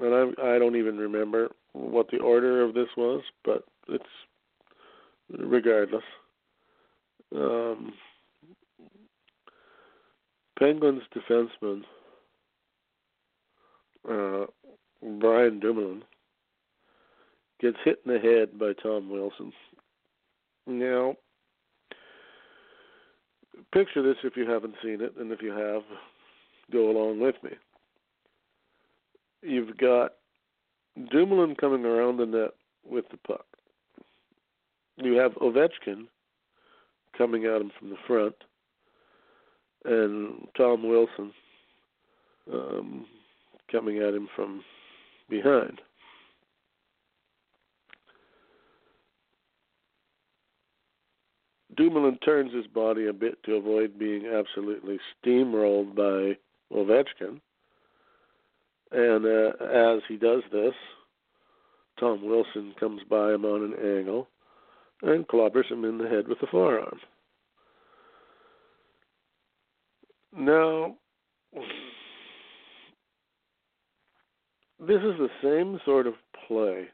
and 0.00 0.14
I 0.38 0.54
I 0.54 0.58
don't 0.58 0.76
even 0.76 0.96
remember 0.98 1.50
what 1.72 2.10
the 2.10 2.18
order 2.18 2.62
of 2.62 2.74
this 2.74 2.88
was, 2.96 3.22
but 3.44 3.64
it's 3.88 4.04
regardless. 5.38 6.02
Um, 7.34 7.92
Penguins 10.58 11.02
defenseman 11.14 11.82
uh, 14.08 14.46
Brian 15.18 15.60
Dumoulin 15.60 16.02
gets 17.60 17.76
hit 17.84 18.00
in 18.04 18.12
the 18.12 18.18
head 18.18 18.58
by 18.58 18.72
Tom 18.82 19.10
Wilson. 19.10 19.52
Now, 20.66 21.16
picture 23.72 24.02
this 24.02 24.16
if 24.24 24.36
you 24.36 24.48
haven't 24.48 24.74
seen 24.82 25.00
it, 25.00 25.14
and 25.18 25.32
if 25.32 25.42
you 25.42 25.50
have, 25.50 25.82
go 26.72 26.90
along 26.90 27.20
with 27.20 27.36
me. 27.42 27.50
You've 29.42 29.76
got 29.78 30.12
Dumoulin 31.10 31.54
coming 31.56 31.84
around 31.84 32.18
the 32.18 32.26
net 32.26 32.50
with 32.88 33.06
the 33.10 33.16
puck. 33.16 33.46
You 34.96 35.14
have 35.14 35.32
Ovechkin 35.34 36.06
coming 37.16 37.46
at 37.46 37.60
him 37.60 37.70
from 37.78 37.90
the 37.90 37.96
front, 38.06 38.34
and 39.84 40.46
Tom 40.56 40.86
Wilson 40.86 41.32
um, 42.52 43.06
coming 43.70 43.98
at 43.98 44.14
him 44.14 44.28
from 44.34 44.62
behind. 45.28 45.80
Dumoulin 51.76 52.18
turns 52.18 52.52
his 52.52 52.66
body 52.66 53.06
a 53.06 53.12
bit 53.12 53.42
to 53.44 53.54
avoid 53.54 53.98
being 53.98 54.26
absolutely 54.26 54.98
steamrolled 55.24 55.94
by 55.94 56.36
Ovechkin. 56.76 57.40
And 58.92 59.24
uh, 59.24 59.64
as 59.64 60.02
he 60.08 60.16
does 60.16 60.42
this, 60.52 60.74
Tom 61.98 62.24
Wilson 62.24 62.74
comes 62.80 63.02
by 63.08 63.32
him 63.32 63.44
on 63.44 63.62
an 63.62 63.98
angle 63.98 64.28
and 65.02 65.28
clobbers 65.28 65.70
him 65.70 65.84
in 65.84 65.98
the 65.98 66.08
head 66.08 66.26
with 66.28 66.40
the 66.40 66.46
forearm. 66.50 66.98
Now, 70.36 70.96
this 74.78 75.02
is 75.02 75.18
the 75.18 75.28
same 75.42 75.80
sort 75.84 76.06
of 76.06 76.14
play 76.46 76.88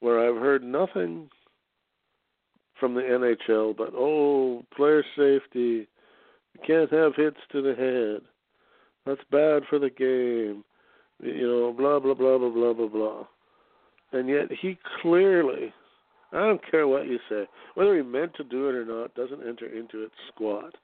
where 0.00 0.28
I've 0.28 0.40
heard 0.40 0.62
nothing 0.62 1.28
from 2.78 2.94
the 2.94 3.00
NHL 3.00 3.76
but, 3.76 3.92
oh, 3.94 4.64
player 4.76 5.02
safety, 5.16 5.88
you 6.54 6.60
can't 6.66 6.92
have 6.92 7.14
hits 7.14 7.38
to 7.52 7.62
the 7.62 7.74
head. 7.74 8.28
That's 9.06 9.20
bad 9.30 9.62
for 9.70 9.78
the 9.78 9.90
game. 9.90 10.64
You 11.22 11.46
know, 11.46 11.72
blah, 11.72 11.98
blah, 12.00 12.14
blah, 12.14 12.38
blah, 12.38 12.50
blah, 12.50 12.72
blah, 12.74 12.88
blah. 12.88 13.24
And 14.12 14.28
yet 14.28 14.50
he 14.60 14.78
clearly, 15.00 15.72
I 16.32 16.38
don't 16.40 16.70
care 16.70 16.86
what 16.86 17.06
you 17.06 17.18
say, 17.28 17.46
whether 17.74 17.96
he 17.96 18.02
meant 18.02 18.34
to 18.34 18.44
do 18.44 18.68
it 18.68 18.74
or 18.74 18.84
not, 18.84 19.14
doesn't 19.14 19.46
enter 19.46 19.66
into 19.66 20.02
it 20.02 20.10
squat. 20.34 20.74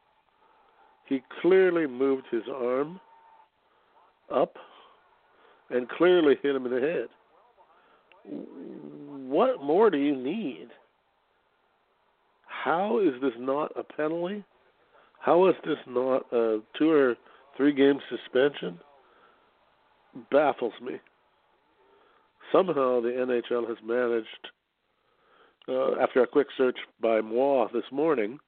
He 1.07 1.23
clearly 1.43 1.87
moved 1.87 2.25
his 2.31 2.45
arm 2.55 3.01
up 4.33 4.55
and 5.71 5.89
clearly 5.89 6.37
hit 6.43 6.55
him 6.55 6.65
in 6.67 6.73
the 6.73 6.81
head. 6.81 7.09
What 9.29 9.63
more 9.63 9.91
do 9.91 9.99
you 9.99 10.17
need? 10.17 10.69
How 12.47 13.01
is 13.01 13.21
this 13.21 13.33
not 13.39 13.73
a 13.77 13.83
penalty? 13.83 14.45
How 15.21 15.49
is 15.49 15.55
this 15.65 15.79
not 15.87 16.25
a 16.33 16.61
two 16.79 16.91
or 16.91 17.17
three 17.57 17.73
game 17.73 18.01
suspension? 18.09 18.79
Baffles 20.31 20.75
me. 20.83 20.95
Somehow 22.53 23.01
the 23.01 23.09
NHL 23.09 23.67
has 23.69 23.79
managed, 23.85 24.49
uh, 25.69 26.03
after 26.03 26.23
a 26.23 26.27
quick 26.27 26.49
search 26.57 26.77
by 27.01 27.21
Moi 27.21 27.67
this 27.73 27.85
morning, 27.91 28.39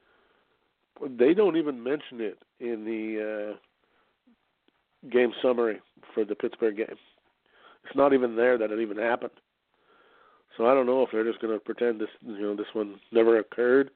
they 1.19 1.33
don't 1.35 1.57
even 1.57 1.83
mention 1.83 2.21
it 2.21 2.39
in 2.61 2.85
the 2.85 3.55
uh, 3.55 5.09
game 5.11 5.33
summary 5.43 5.81
for 6.13 6.25
the 6.25 6.35
Pittsburgh 6.35 6.77
game. 6.77 6.87
It's 7.85 7.97
not 7.97 8.13
even 8.13 8.37
there 8.37 8.59
that 8.59 8.71
it 8.71 8.81
even 8.81 8.99
happened. 8.99 9.33
So 10.57 10.67
I 10.67 10.75
don't 10.75 10.87
know 10.87 11.03
if 11.03 11.11
they're 11.13 11.25
just 11.25 11.41
going 11.41 11.53
to 11.53 11.65
pretend 11.65 12.01
this, 12.01 12.09
you 12.25 12.41
know, 12.41 12.55
this 12.55 12.73
one 12.73 13.01
never 13.11 13.39
occurred, 13.39 13.91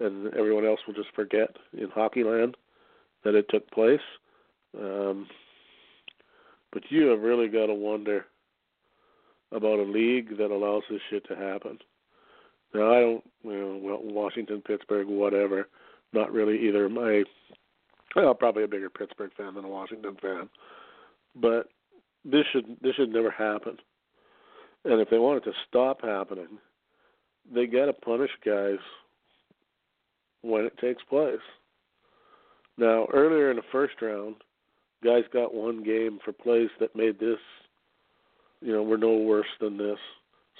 and 0.00 0.32
everyone 0.34 0.64
else 0.64 0.80
will 0.86 0.94
just 0.94 1.14
forget 1.14 1.56
in 1.76 1.90
hockey 1.90 2.22
land 2.22 2.56
that 3.24 3.34
it 3.34 3.46
took 3.48 3.68
place. 3.70 4.00
Um, 4.76 5.26
but 6.72 6.82
you 6.90 7.06
have 7.06 7.20
really 7.20 7.48
got 7.48 7.66
to 7.66 7.74
wonder 7.74 8.26
about 9.52 9.78
a 9.78 9.82
league 9.82 10.36
that 10.36 10.50
allows 10.50 10.82
this 10.90 11.00
shit 11.08 11.26
to 11.28 11.36
happen. 11.36 11.78
Now 12.74 12.92
I 12.92 13.00
don't, 13.00 13.24
you 13.44 13.52
know, 13.52 13.80
well 13.82 14.00
Washington, 14.02 14.62
Pittsburgh, 14.66 15.06
whatever. 15.08 15.68
Not 16.12 16.32
really 16.32 16.66
either. 16.66 16.88
My, 16.88 17.24
well, 18.14 18.34
probably 18.34 18.64
a 18.64 18.68
bigger 18.68 18.90
Pittsburgh 18.90 19.30
fan 19.36 19.54
than 19.54 19.64
a 19.64 19.68
Washington 19.68 20.16
fan, 20.20 20.48
but 21.34 21.68
this 22.24 22.44
should 22.52 22.76
this 22.82 22.94
should 22.94 23.12
never 23.12 23.30
happen. 23.30 23.76
And 24.84 25.00
if 25.00 25.10
they 25.10 25.18
want 25.18 25.38
it 25.38 25.50
to 25.50 25.56
stop 25.68 26.02
happening, 26.02 26.58
they 27.52 27.66
got 27.66 27.86
to 27.86 27.92
punish 27.92 28.30
guys 28.44 28.78
when 30.42 30.64
it 30.64 30.78
takes 30.78 31.02
place. 31.04 31.36
Now, 32.76 33.06
earlier 33.12 33.50
in 33.50 33.56
the 33.56 33.62
first 33.72 33.94
round, 34.00 34.36
guys 35.04 35.24
got 35.32 35.54
one 35.54 35.82
game 35.82 36.18
for 36.24 36.32
plays 36.32 36.70
that 36.80 36.96
made 36.96 37.18
this, 37.18 37.38
you 38.60 38.72
know, 38.72 38.82
were 38.82 38.98
no 38.98 39.16
worse 39.16 39.46
than 39.60 39.76
this, 39.76 39.98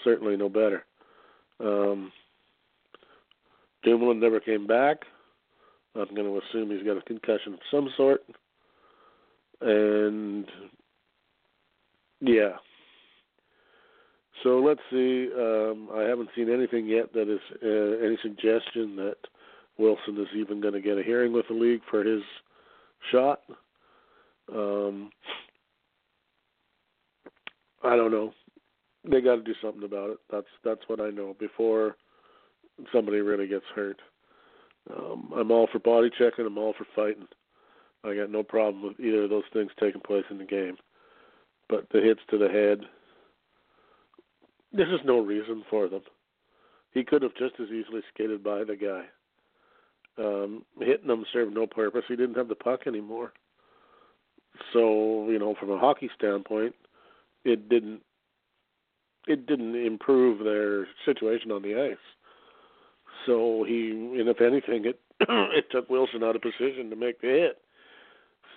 certainly 0.04 0.36
no 0.36 0.48
better. 0.48 0.84
Um, 1.60 2.12
Dumoulin 3.82 4.20
never 4.20 4.40
came 4.40 4.66
back. 4.66 4.98
I'm 5.94 6.14
going 6.14 6.26
to 6.26 6.40
assume 6.46 6.70
he's 6.70 6.86
got 6.86 6.96
a 6.96 7.02
concussion 7.02 7.54
of 7.54 7.60
some 7.70 7.88
sort. 7.96 8.22
And 9.60 10.46
yeah. 12.20 12.56
So 14.42 14.60
let's 14.60 14.80
see. 14.90 15.28
Um, 15.36 15.88
I 15.92 16.02
haven't 16.02 16.30
seen 16.36 16.52
anything 16.52 16.86
yet 16.86 17.12
that 17.12 17.28
is 17.28 17.40
uh, 17.62 18.04
any 18.04 18.16
suggestion 18.22 18.94
that 18.96 19.16
Wilson 19.78 20.20
is 20.20 20.28
even 20.36 20.60
going 20.60 20.74
to 20.74 20.80
get 20.80 20.98
a 20.98 21.02
hearing 21.02 21.32
with 21.32 21.46
the 21.48 21.54
league 21.54 21.80
for 21.90 22.04
his 22.04 22.22
shot. 23.10 23.40
Um, 24.52 25.10
I 27.82 27.96
don't 27.96 28.10
know. 28.10 28.32
They 29.04 29.20
got 29.20 29.36
to 29.36 29.42
do 29.42 29.54
something 29.62 29.84
about 29.84 30.10
it. 30.10 30.18
That's 30.30 30.46
that's 30.64 30.82
what 30.88 31.00
I 31.00 31.10
know 31.10 31.36
before 31.38 31.96
somebody 32.92 33.18
really 33.18 33.46
gets 33.46 33.64
hurt. 33.74 34.00
Um, 34.94 35.32
I'm 35.36 35.50
all 35.50 35.68
for 35.70 35.78
body 35.78 36.10
checking. 36.18 36.46
I'm 36.46 36.58
all 36.58 36.74
for 36.76 36.86
fighting. 36.94 37.28
I 38.04 38.14
got 38.14 38.30
no 38.30 38.42
problem 38.42 38.82
with 38.82 39.00
either 39.00 39.24
of 39.24 39.30
those 39.30 39.44
things 39.52 39.70
taking 39.78 40.00
place 40.00 40.24
in 40.30 40.38
the 40.38 40.44
game. 40.44 40.76
But 41.68 41.86
the 41.92 42.00
hits 42.00 42.20
to 42.30 42.38
the 42.38 42.48
head, 42.48 42.80
there's 44.72 44.90
just 44.90 45.04
no 45.04 45.18
reason 45.18 45.64
for 45.68 45.88
them. 45.88 46.02
He 46.92 47.04
could 47.04 47.22
have 47.22 47.34
just 47.34 47.54
as 47.60 47.68
easily 47.68 48.00
skated 48.12 48.42
by 48.42 48.64
the 48.64 48.76
guy. 48.76 49.04
Um, 50.22 50.64
hitting 50.80 51.10
him 51.10 51.24
served 51.32 51.54
no 51.54 51.66
purpose. 51.66 52.04
He 52.08 52.16
didn't 52.16 52.36
have 52.36 52.48
the 52.48 52.54
puck 52.54 52.86
anymore. 52.86 53.32
So 54.72 55.28
you 55.28 55.38
know, 55.38 55.54
from 55.58 55.70
a 55.70 55.78
hockey 55.78 56.10
standpoint, 56.16 56.74
it 57.44 57.68
didn't 57.68 58.00
it 59.26 59.46
didn't 59.46 59.74
improve 59.74 60.42
their 60.42 60.86
situation 61.04 61.50
on 61.52 61.62
the 61.62 61.74
ice. 61.74 61.96
So 63.26 63.64
he, 63.66 63.90
and 63.90 64.28
if 64.28 64.40
anything, 64.40 64.86
it 64.86 65.00
it 65.20 65.66
took 65.70 65.88
Wilson 65.90 66.24
out 66.24 66.36
of 66.36 66.42
position 66.42 66.90
to 66.90 66.96
make 66.96 67.20
the 67.20 67.28
hit. 67.28 67.58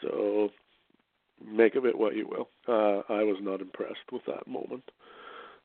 So 0.02 0.50
make 1.46 1.76
of 1.76 1.86
it 1.86 1.98
what 1.98 2.16
you 2.16 2.28
will. 2.28 2.50
Uh, 2.68 3.02
I 3.14 3.24
was 3.24 3.38
not 3.42 3.62
impressed 3.62 4.12
with 4.12 4.24
that 4.28 4.48
moment. 4.48 4.84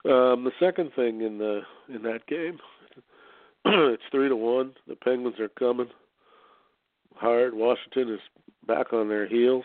Um, 0.04 0.44
the 0.44 0.52
second 0.60 0.92
thing 0.94 1.22
in 1.22 1.38
the 1.38 1.62
in 1.88 2.02
that 2.02 2.26
game, 2.26 2.58
it's 3.64 4.02
three 4.10 4.28
to 4.28 4.36
one. 4.36 4.74
The 4.88 4.96
Penguins 4.96 5.40
are 5.40 5.48
coming 5.48 5.88
hard. 7.14 7.54
Washington 7.54 8.12
is 8.14 8.20
back 8.66 8.92
on 8.92 9.08
their 9.08 9.26
heels. 9.26 9.64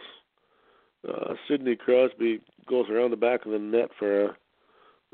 Uh, 1.07 1.33
Sidney 1.47 1.75
Crosby 1.75 2.39
goes 2.69 2.89
around 2.89 3.11
the 3.11 3.17
back 3.17 3.45
of 3.45 3.51
the 3.51 3.59
net 3.59 3.89
for 3.97 4.25
a, 4.25 4.35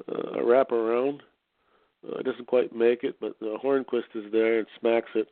a 0.08 0.43
wraparound. 0.43 1.19
Uh, 2.08 2.21
doesn't 2.21 2.47
quite 2.47 2.76
make 2.76 3.04
it, 3.04 3.15
but 3.19 3.36
uh, 3.41 3.58
Hornqvist 3.63 4.15
is 4.15 4.32
there 4.32 4.60
and 4.60 4.67
smacks 4.80 5.10
it 5.15 5.30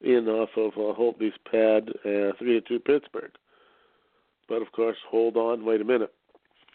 in 0.00 0.28
off 0.28 0.50
of 0.56 0.72
uh, 0.72 0.98
Holtby's 0.98 1.36
pad, 1.50 1.88
uh, 2.04 2.32
three 2.38 2.54
to 2.54 2.60
two 2.60 2.80
Pittsburgh. 2.80 3.32
But 4.48 4.62
of 4.62 4.72
course, 4.72 4.96
hold 5.08 5.36
on, 5.36 5.64
wait 5.64 5.80
a 5.80 5.84
minute. 5.84 6.12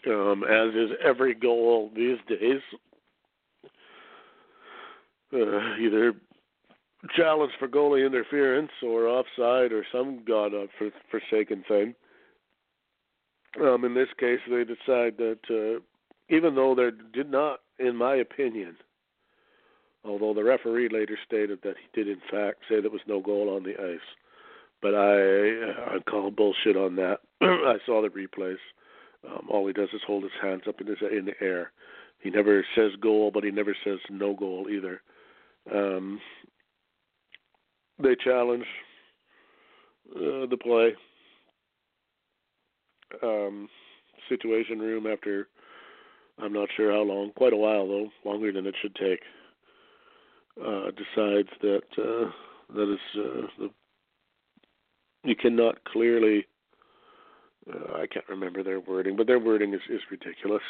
Um, 0.06 0.44
as 0.44 0.74
is 0.74 0.90
every 1.04 1.34
goal 1.34 1.90
these 1.94 2.18
days, 2.28 2.60
uh, 5.32 5.76
either 5.80 6.14
challenge 7.16 7.52
for 7.58 7.68
goalie 7.68 8.06
interference 8.06 8.70
or 8.82 9.06
offside 9.06 9.72
or 9.72 9.84
some 9.92 10.24
god 10.26 10.52
forsaken 11.10 11.64
thing. 11.68 11.94
Um, 13.60 13.84
in 13.84 13.94
this 13.94 14.08
case, 14.18 14.40
they 14.48 14.64
decide 14.64 15.16
that 15.18 15.38
uh, 15.50 15.80
even 16.28 16.54
though 16.54 16.74
there 16.74 16.90
did 16.90 17.30
not, 17.30 17.60
in 17.78 17.96
my 17.96 18.16
opinion, 18.16 18.76
although 20.04 20.34
the 20.34 20.44
referee 20.44 20.88
later 20.88 21.18
stated 21.26 21.60
that 21.62 21.76
he 21.76 22.02
did 22.02 22.08
in 22.08 22.20
fact 22.30 22.58
say 22.68 22.80
there 22.80 22.90
was 22.90 23.00
no 23.06 23.20
goal 23.20 23.54
on 23.54 23.62
the 23.62 23.74
ice, 23.80 24.00
but 24.82 24.94
I 24.94 25.96
I 25.96 25.98
call 26.08 26.30
bullshit 26.30 26.76
on 26.76 26.96
that. 26.96 27.20
I 27.40 27.78
saw 27.86 28.02
the 28.02 28.08
replays. 28.08 28.58
Um, 29.28 29.48
all 29.50 29.66
he 29.66 29.72
does 29.72 29.88
is 29.92 30.02
hold 30.06 30.22
his 30.22 30.32
hands 30.40 30.62
up 30.68 30.80
in 30.80 30.86
his 30.86 30.98
in 31.00 31.24
the 31.24 31.34
air, 31.40 31.72
he 32.20 32.30
never 32.30 32.64
says 32.74 32.92
goal, 33.00 33.30
but 33.32 33.44
he 33.44 33.50
never 33.50 33.76
says 33.84 33.98
no 34.10 34.34
goal 34.34 34.66
either. 34.70 35.02
Um, 35.72 36.20
they 38.02 38.16
challenge 38.16 38.64
uh, 40.16 40.46
the 40.46 40.58
play. 40.60 40.94
Um, 43.22 43.68
situation 44.28 44.78
room 44.78 45.06
after 45.06 45.48
I'm 46.40 46.52
not 46.52 46.68
sure 46.76 46.92
how 46.92 47.02
long, 47.02 47.32
quite 47.36 47.52
a 47.52 47.56
while 47.56 47.86
though, 47.86 48.08
longer 48.24 48.52
than 48.52 48.66
it 48.66 48.74
should 48.80 48.94
take. 48.94 49.20
Uh, 50.60 50.90
decides 50.90 51.48
that 51.62 51.82
uh, 51.98 52.30
that 52.74 52.92
is 52.92 53.00
uh, 53.16 53.46
the 53.58 53.70
you 55.24 55.36
cannot 55.36 55.82
clearly. 55.84 56.46
Uh, 57.70 57.98
I 57.98 58.06
can't 58.06 58.28
remember 58.28 58.62
their 58.62 58.80
wording, 58.80 59.16
but 59.16 59.26
their 59.26 59.38
wording 59.38 59.74
is 59.74 59.80
is 59.90 60.00
ridiculous. 60.10 60.62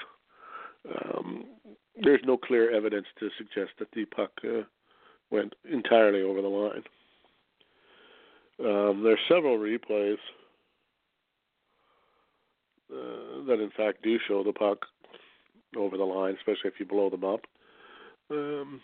Um, 0.89 1.45
there's 2.03 2.21
no 2.25 2.37
clear 2.37 2.75
evidence 2.75 3.07
to 3.19 3.29
suggest 3.37 3.73
that 3.79 3.91
the 3.93 4.05
puck 4.07 4.31
uh, 4.45 4.63
went 5.31 5.55
entirely 5.71 6.23
over 6.23 6.41
the 6.41 6.49
line. 6.49 6.83
Um, 8.61 9.03
there 9.03 9.13
are 9.13 9.29
several 9.29 9.59
replays 9.59 10.19
uh, 12.93 13.45
that, 13.47 13.61
in 13.61 13.71
fact, 13.77 14.03
do 14.03 14.19
show 14.27 14.43
the 14.43 14.53
puck 14.53 14.87
over 15.77 15.97
the 15.97 16.05
line, 16.05 16.35
especially 16.37 16.71
if 16.71 16.81
you 16.81 16.87
blow 16.87 17.11
them 17.11 17.25
up. 17.25 17.41
Um, 18.31 18.81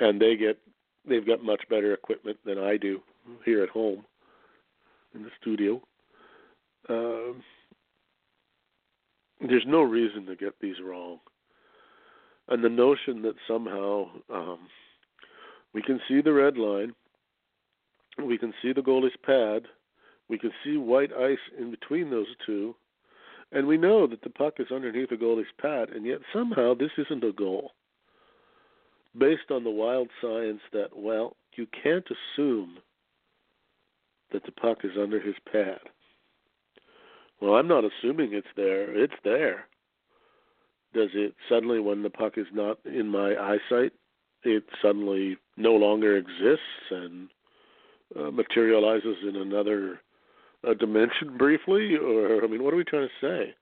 and 0.00 0.20
they 0.20 0.36
get 0.36 0.58
they've 1.08 1.26
got 1.26 1.42
much 1.42 1.62
better 1.68 1.92
equipment 1.92 2.38
than 2.44 2.58
I 2.58 2.76
do 2.76 3.00
here 3.44 3.62
at 3.62 3.70
home 3.70 4.04
in 5.14 5.22
the 5.22 5.30
studio. 5.40 5.80
Um, 6.88 7.42
there's 9.40 9.64
no 9.66 9.82
reason 9.82 10.26
to 10.26 10.36
get 10.36 10.54
these 10.60 10.76
wrong. 10.82 11.18
And 12.48 12.64
the 12.64 12.68
notion 12.68 13.22
that 13.22 13.34
somehow 13.46 14.06
um, 14.32 14.58
we 15.74 15.82
can 15.82 16.00
see 16.08 16.20
the 16.20 16.32
red 16.32 16.56
line, 16.56 16.94
we 18.24 18.38
can 18.38 18.52
see 18.62 18.72
the 18.72 18.80
goalie's 18.80 19.16
pad, 19.24 19.64
we 20.28 20.38
can 20.38 20.50
see 20.64 20.76
white 20.76 21.12
ice 21.12 21.38
in 21.58 21.70
between 21.70 22.10
those 22.10 22.26
two, 22.44 22.74
and 23.52 23.66
we 23.66 23.76
know 23.76 24.06
that 24.06 24.22
the 24.22 24.30
puck 24.30 24.54
is 24.58 24.70
underneath 24.70 25.10
the 25.10 25.16
goalie's 25.16 25.46
pad, 25.60 25.90
and 25.90 26.04
yet 26.04 26.18
somehow 26.32 26.74
this 26.74 26.90
isn't 26.98 27.24
a 27.24 27.32
goal. 27.32 27.72
Based 29.18 29.50
on 29.50 29.64
the 29.64 29.70
wild 29.70 30.08
science 30.20 30.60
that, 30.72 30.90
well, 30.94 31.36
you 31.56 31.66
can't 31.82 32.06
assume 32.06 32.78
that 34.32 34.44
the 34.44 34.52
puck 34.52 34.78
is 34.84 34.92
under 35.00 35.18
his 35.20 35.34
pad. 35.50 35.80
Well, 37.40 37.54
I'm 37.54 37.68
not 37.68 37.84
assuming 37.84 38.32
it's 38.32 38.46
there. 38.56 38.94
It's 38.96 39.14
there. 39.24 39.66
Does 40.92 41.10
it 41.14 41.34
suddenly, 41.48 41.80
when 41.80 42.02
the 42.02 42.10
puck 42.10 42.36
is 42.36 42.46
not 42.52 42.78
in 42.84 43.08
my 43.08 43.34
eyesight, 43.36 43.92
it 44.44 44.64
suddenly 44.82 45.36
no 45.56 45.74
longer 45.74 46.16
exists 46.16 46.90
and 46.90 47.28
uh, 48.18 48.30
materializes 48.30 49.16
in 49.26 49.36
another 49.36 50.00
uh, 50.66 50.74
dimension 50.74 51.36
briefly? 51.36 51.96
Or, 51.96 52.44
I 52.44 52.46
mean, 52.46 52.62
what 52.62 52.72
are 52.74 52.76
we 52.76 52.84
trying 52.84 53.08
to 53.08 53.26
say? 53.26 53.54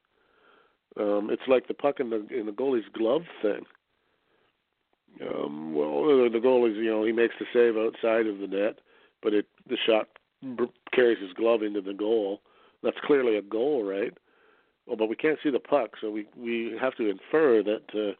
Um, 0.98 1.28
it's 1.30 1.42
like 1.46 1.68
the 1.68 1.74
puck 1.74 2.00
in 2.00 2.10
the 2.10 2.26
in 2.28 2.46
the 2.46 2.52
goalie's 2.52 2.88
glove 2.96 3.22
thing. 3.42 3.64
Um, 5.20 5.74
well, 5.74 6.04
the 6.30 6.40
goalie's, 6.42 6.76
you 6.76 6.90
know, 6.90 7.04
he 7.04 7.12
makes 7.12 7.34
the 7.38 7.46
save 7.52 7.76
outside 7.76 8.26
of 8.26 8.38
the 8.38 8.46
net, 8.46 8.78
but 9.22 9.34
it 9.34 9.46
the 9.68 9.76
shot 9.86 10.08
carries 10.94 11.20
his 11.20 11.32
glove 11.34 11.62
into 11.62 11.80
the 11.80 11.92
goal. 11.92 12.40
That's 12.82 12.96
clearly 13.04 13.36
a 13.36 13.42
goal, 13.42 13.84
right? 13.84 14.12
Well, 14.86 14.96
but 14.96 15.08
we 15.08 15.16
can't 15.16 15.38
see 15.42 15.50
the 15.50 15.58
puck, 15.58 15.90
so 16.00 16.10
we 16.10 16.26
we 16.36 16.76
have 16.80 16.96
to 16.96 17.10
infer 17.10 17.62
that 17.62 17.84
uh, 17.94 18.14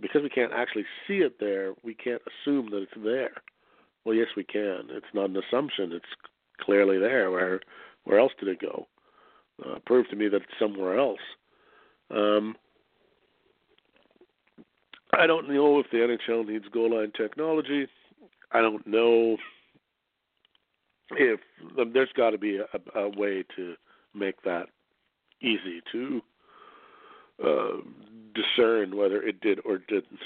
because 0.00 0.22
we 0.22 0.28
can't 0.28 0.52
actually 0.52 0.84
see 1.06 1.18
it 1.18 1.38
there, 1.40 1.72
we 1.82 1.94
can't 1.94 2.22
assume 2.22 2.70
that 2.70 2.82
it's 2.82 3.04
there. 3.04 3.32
Well, 4.04 4.14
yes, 4.14 4.28
we 4.36 4.44
can. 4.44 4.88
It's 4.90 5.14
not 5.14 5.30
an 5.30 5.36
assumption. 5.36 5.92
It's 5.92 6.04
clearly 6.60 6.98
there. 6.98 7.30
Where 7.30 7.60
where 8.10 8.18
else 8.18 8.32
did 8.40 8.48
it 8.48 8.60
go? 8.60 8.88
Uh, 9.64 9.78
prove 9.86 10.08
to 10.08 10.16
me 10.16 10.26
that 10.26 10.42
it's 10.42 10.58
somewhere 10.58 10.98
else. 10.98 11.20
Um, 12.10 12.56
I 15.16 15.28
don't 15.28 15.48
know 15.48 15.78
if 15.78 15.86
the 15.92 15.98
NHL 15.98 16.48
needs 16.48 16.64
goal 16.72 16.96
line 16.98 17.12
technology. 17.16 17.86
I 18.50 18.62
don't 18.62 18.84
know 18.84 19.36
if 21.12 21.38
there's 21.92 22.12
got 22.16 22.30
to 22.30 22.38
be 22.38 22.58
a, 22.58 22.98
a 22.98 23.08
way 23.10 23.44
to 23.54 23.74
make 24.12 24.42
that 24.42 24.66
easy 25.40 25.80
to 25.92 26.20
uh, 27.44 27.76
discern 28.34 28.96
whether 28.96 29.22
it 29.22 29.40
did 29.40 29.60
or 29.64 29.78
didn't. 29.78 30.18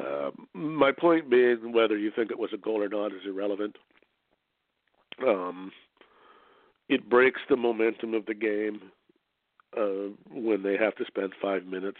Uh, 0.00 0.30
my 0.54 0.90
point 0.90 1.30
being, 1.30 1.72
whether 1.72 1.96
you 1.96 2.10
think 2.16 2.32
it 2.32 2.38
was 2.38 2.50
a 2.52 2.58
goal 2.58 2.82
or 2.82 2.88
not 2.88 3.12
is 3.12 3.22
irrelevant. 3.24 3.76
Um, 5.24 5.70
it 6.88 7.08
breaks 7.08 7.40
the 7.48 7.56
momentum 7.56 8.14
of 8.14 8.26
the 8.26 8.34
game 8.34 8.80
uh, 9.76 10.10
when 10.30 10.62
they 10.62 10.76
have 10.76 10.94
to 10.96 11.04
spend 11.06 11.32
five 11.40 11.64
minutes 11.66 11.98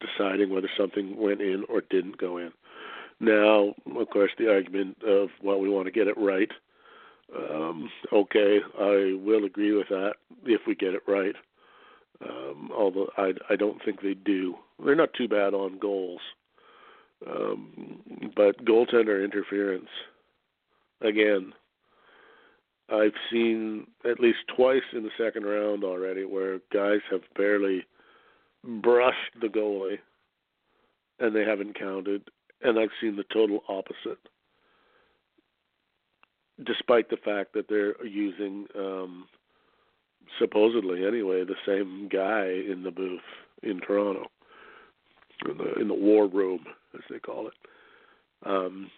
deciding 0.00 0.50
whether 0.50 0.68
something 0.76 1.16
went 1.16 1.40
in 1.40 1.64
or 1.68 1.80
didn't 1.80 2.18
go 2.18 2.38
in. 2.38 2.52
Now, 3.18 3.74
of 3.98 4.10
course, 4.10 4.30
the 4.38 4.52
argument 4.52 4.98
of 5.06 5.30
well, 5.42 5.58
we 5.58 5.70
want 5.70 5.86
to 5.86 5.92
get 5.92 6.06
it 6.06 6.18
right 6.18 6.50
um, 7.34 7.90
okay, 8.12 8.60
I 8.78 9.18
will 9.22 9.44
agree 9.44 9.72
with 9.72 9.88
that 9.88 10.14
if 10.44 10.60
we 10.66 10.74
get 10.74 10.94
it 10.94 11.02
right. 11.06 11.34
Um, 12.24 12.70
although 12.74 13.10
I, 13.16 13.32
I 13.50 13.56
don't 13.56 13.82
think 13.84 14.00
they 14.00 14.14
do. 14.14 14.56
They're 14.84 14.94
not 14.94 15.12
too 15.14 15.28
bad 15.28 15.52
on 15.54 15.78
goals. 15.78 16.20
Um, 17.26 18.00
but 18.34 18.64
goaltender 18.64 19.24
interference, 19.24 19.88
again, 21.00 21.52
I've 22.88 23.14
seen 23.30 23.86
at 24.08 24.20
least 24.20 24.38
twice 24.56 24.82
in 24.92 25.02
the 25.02 25.10
second 25.18 25.44
round 25.44 25.82
already 25.82 26.24
where 26.24 26.60
guys 26.72 27.00
have 27.10 27.22
barely 27.36 27.84
brushed 28.64 29.40
the 29.40 29.48
goalie 29.48 29.98
and 31.18 31.34
they 31.34 31.44
haven't 31.44 31.78
counted, 31.78 32.22
and 32.62 32.78
I've 32.78 32.90
seen 33.00 33.16
the 33.16 33.24
total 33.32 33.60
opposite 33.68 34.18
despite 36.64 37.10
the 37.10 37.18
fact 37.18 37.52
that 37.54 37.68
they're 37.68 38.04
using 38.04 38.66
um, 38.78 39.26
supposedly 40.38 41.06
anyway 41.06 41.44
the 41.44 41.54
same 41.66 42.08
guy 42.10 42.46
in 42.46 42.82
the 42.82 42.90
booth 42.90 43.20
in 43.62 43.80
Toronto, 43.80 44.26
in 45.48 45.58
the 45.58 45.74
in 45.74 45.88
the 45.88 45.94
war 45.94 46.26
room 46.26 46.60
as 46.94 47.02
they 47.10 47.18
call 47.18 47.48
it. 47.48 47.54
Um, 48.44 48.90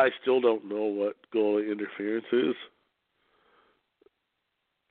I 0.00 0.10
still 0.22 0.40
don't 0.40 0.68
know 0.68 0.84
what 0.84 1.16
goalie 1.34 1.70
interference 1.70 2.26
is. 2.32 2.54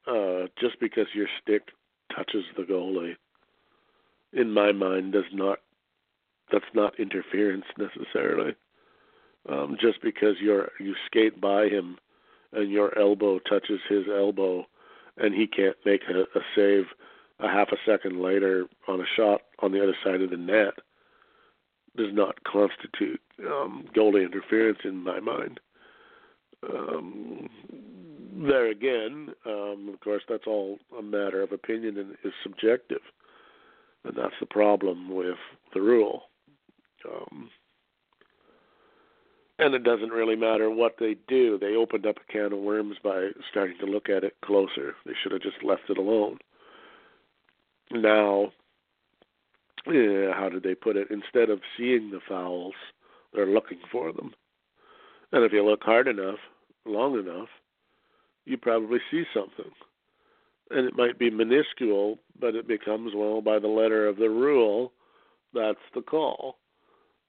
Uh, 0.08 0.48
just 0.60 0.80
because 0.80 1.08
your 1.13 1.28
stick 1.41 1.69
touches 2.15 2.43
the 2.58 2.63
goalie, 2.63 3.15
in 4.34 4.52
my 4.52 4.72
mind, 4.72 5.13
does 5.13 5.24
not. 5.32 5.60
That's 6.52 6.65
not 6.74 7.00
interference 7.00 7.65
necessarily 7.78 8.56
um, 9.48 9.78
just 9.80 10.02
because 10.02 10.36
you're 10.41 10.72
you 10.80 10.95
skate 11.06 11.39
by 11.39 11.67
him 11.67 11.98
and 12.52 12.72
your 12.72 12.98
elbow 12.98 13.39
touches 13.39 13.80
his 13.88 14.06
elbow 14.13 14.65
and 15.17 15.34
he 15.34 15.48
can't 15.48 15.78
make 15.86 16.02
a, 16.10 16.22
a 16.38 16.41
save 16.56 16.86
a 17.39 17.48
half 17.48 17.69
a 17.72 17.78
second 17.86 18.22
later 18.22 18.65
on 18.88 19.00
a 19.00 19.06
shot 19.15 19.41
on 19.60 19.72
the 19.72 19.82
other 19.82 19.95
side 20.04 20.22
of 20.22 20.30
the 20.30 20.38
net 20.38 20.74
does 21.97 22.13
not 22.13 22.43
constitute 22.43 23.21
um, 23.45 23.86
goalie 23.95 24.25
interference 24.25 24.80
in 24.84 25.04
my 25.04 25.19
mind. 25.19 25.60
Um, 26.67 27.49
there 28.47 28.69
again, 28.69 29.30
um, 29.45 29.89
of 29.93 29.99
course, 30.02 30.23
that's 30.28 30.47
all 30.47 30.78
a 30.97 31.02
matter 31.02 31.41
of 31.41 31.52
opinion 31.52 31.97
and 31.97 32.12
is 32.23 32.34
subjective, 32.43 33.02
and 34.04 34.15
that's 34.15 34.36
the 34.39 34.45
problem 34.45 35.13
with 35.13 35.38
the 35.73 35.82
rule. 35.82 36.23
Um, 37.10 37.49
and 39.60 39.73
it 39.73 39.84
doesn't 39.84 40.12
really 40.12 40.38
matter 40.38 40.69
what 40.69 40.95
they 40.99 41.17
do. 41.28 41.58
They 41.60 41.75
opened 41.75 42.06
up 42.06 42.15
a 42.17 42.32
can 42.32 42.54
of 42.54 42.60
worms 42.60 42.95
by 43.04 43.30
starting 43.52 43.78
to 43.80 43.86
look 43.86 44.10
at 44.10 44.23
it 44.23 44.36
closer. 44.43 44.95
They 45.06 45.13
should 45.21 45.34
have 45.34 45.41
just 45.41 45.63
left 45.63 45.89
it 45.89 45.97
alone. 45.97 46.39
Now, 47.91 48.52
how 49.86 50.50
did 50.52 50.63
they 50.63 50.76
put 50.76 50.98
it? 50.98 51.08
Instead 51.10 51.50
of 51.50 51.62
seeing 51.78 52.12
the 52.12 52.20
fouls, 52.28 52.74
they're 53.34 53.48
looking 53.48 53.80
for 53.92 54.12
them. 54.12 54.34
And 55.32 55.44
if 55.44 55.54
you 55.54 55.63
look 55.63 55.84
hard 55.84 56.08
enough, 56.08 56.39
long 56.86 57.20
enough, 57.20 57.50
you 58.46 58.58
probably 58.58 59.00
see 59.12 59.24
something. 59.34 59.72
And 60.72 60.88
it 60.88 60.96
might 60.96 61.20
be 61.20 61.30
minuscule, 61.30 62.20
but 62.39 62.56
it 62.56 62.68
becomes, 62.68 63.13
well, 63.15 63.42
by 63.42 63.60
the 63.60 63.68
letter 63.68 64.08
of 64.08 64.18
the 64.18 64.30
rule, 64.30 64.94
that's 65.54 65.78
the 65.94 66.02
call. 66.02 66.58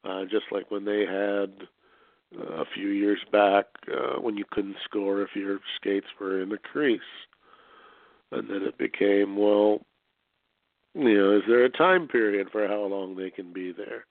Uh, 0.04 0.24
just 0.24 0.46
like 0.50 0.70
when 0.70 0.84
they 0.84 1.00
had 1.00 1.66
uh, 2.38 2.62
a 2.62 2.64
few 2.74 2.88
years 2.88 3.20
back 3.32 3.66
uh, 3.92 4.20
when 4.20 4.36
you 4.36 4.44
couldn't 4.50 4.76
score 4.84 5.22
if 5.22 5.30
your 5.34 5.58
skates 5.76 6.06
were 6.18 6.40
in 6.40 6.48
the 6.48 6.58
crease. 6.58 7.00
And 8.32 8.48
then 8.48 8.62
it 8.62 8.78
became, 8.78 9.36
well, 9.36 9.80
You 10.94 11.18
know, 11.18 11.36
is 11.36 11.42
there 11.46 11.64
a 11.64 11.70
time 11.70 12.08
period 12.08 12.48
for 12.50 12.66
how 12.66 12.84
long 12.84 13.16
they 13.16 13.30
can 13.30 13.52
be 13.52 13.72
there? 13.72 14.06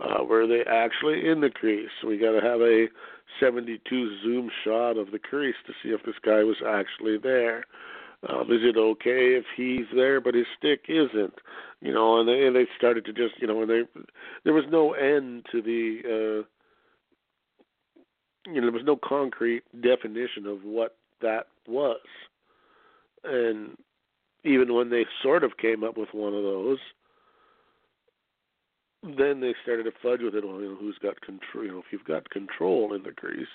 Uh, 0.00 0.24
were 0.24 0.46
they 0.46 0.62
actually 0.68 1.28
in 1.28 1.40
the 1.40 1.50
crease? 1.50 1.88
We 2.06 2.18
got 2.18 2.32
to 2.32 2.46
have 2.46 2.60
a 2.60 2.86
72 3.40 4.22
zoom 4.22 4.50
shot 4.64 4.96
of 4.98 5.10
the 5.10 5.18
crease 5.18 5.56
to 5.66 5.72
see 5.82 5.90
if 5.90 6.02
this 6.04 6.16
guy 6.24 6.42
was 6.42 6.56
actually 6.66 7.16
there. 7.18 7.64
Um, 8.28 8.50
is 8.50 8.60
it 8.62 8.76
okay 8.76 9.36
if 9.36 9.44
he's 9.56 9.86
there 9.94 10.20
but 10.20 10.34
his 10.34 10.46
stick 10.58 10.86
isn't? 10.88 11.34
You 11.80 11.92
know, 11.92 12.18
and 12.18 12.28
they 12.28 12.46
and 12.46 12.56
they 12.56 12.66
started 12.76 13.04
to 13.04 13.12
just 13.12 13.40
you 13.40 13.46
know, 13.46 13.62
and 13.62 13.70
they 13.70 13.82
there 14.44 14.54
was 14.54 14.64
no 14.70 14.94
end 14.94 15.46
to 15.52 15.62
the 15.62 16.00
uh, 16.04 16.42
you 18.50 18.60
know 18.60 18.66
there 18.66 18.72
was 18.72 18.84
no 18.84 18.96
concrete 18.96 19.62
definition 19.80 20.46
of 20.46 20.64
what 20.64 20.96
that 21.20 21.46
was, 21.68 22.00
and 23.24 23.76
even 24.46 24.72
when 24.72 24.90
they 24.90 25.04
sort 25.22 25.42
of 25.42 25.56
came 25.56 25.82
up 25.82 25.98
with 25.98 26.10
one 26.12 26.32
of 26.32 26.42
those, 26.42 26.78
then 29.02 29.40
they 29.40 29.54
started 29.62 29.84
to 29.84 29.92
fudge 30.02 30.20
with 30.22 30.34
it. 30.34 30.46
Well, 30.46 30.60
you 30.60 30.70
know, 30.70 30.76
who's 30.76 30.98
got 31.02 31.20
control? 31.20 31.64
You 31.64 31.72
know, 31.72 31.78
if 31.78 31.86
you've 31.90 32.04
got 32.04 32.30
control 32.30 32.94
in 32.94 33.02
the 33.02 33.10
crease, 33.10 33.46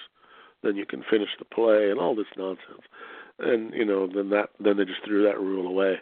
then 0.63 0.75
you 0.75 0.85
can 0.85 1.03
finish 1.09 1.29
the 1.39 1.45
play 1.45 1.89
and 1.89 1.99
all 1.99 2.15
this 2.15 2.25
nonsense. 2.37 2.83
And 3.39 3.73
you 3.73 3.85
know, 3.85 4.07
then 4.07 4.29
that 4.29 4.49
then 4.59 4.77
they 4.77 4.85
just 4.85 5.03
threw 5.05 5.23
that 5.23 5.39
rule 5.39 5.65
away, 5.65 5.95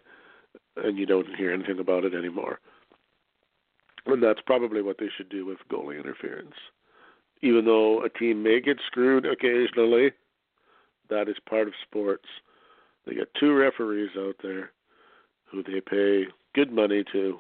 and 0.78 0.98
you 0.98 1.06
don't 1.06 1.36
hear 1.38 1.54
anything 1.54 1.80
about 1.80 2.04
it 2.04 2.14
anymore. 2.14 2.60
And 4.06 4.24
that's 4.24 4.42
probably 4.46 4.82
what 4.82 4.98
they 4.98 5.10
should 5.16 5.30
do 5.30 5.46
with 5.46 5.60
goalie 5.72 6.00
interference. 6.00 6.56
Even 7.42 7.66
though 7.66 8.04
a 8.04 8.10
team 8.10 8.44
may 8.44 8.60
get 8.60 8.78
screwed 8.88 9.26
occasionally, 9.26 10.12
that 11.10 11.30
is 11.30 11.38
part 11.48 11.68
of 11.68 11.74
sports. 11.88 12.28
They 13.06 13.16
got 13.16 13.28
two 13.40 13.54
referees 13.54 14.10
out 14.18 14.36
there 14.42 14.72
who 15.52 15.64
they 15.64 15.82
pay 15.82 16.26
good 16.54 16.72
money 16.72 17.04
to. 17.12 17.40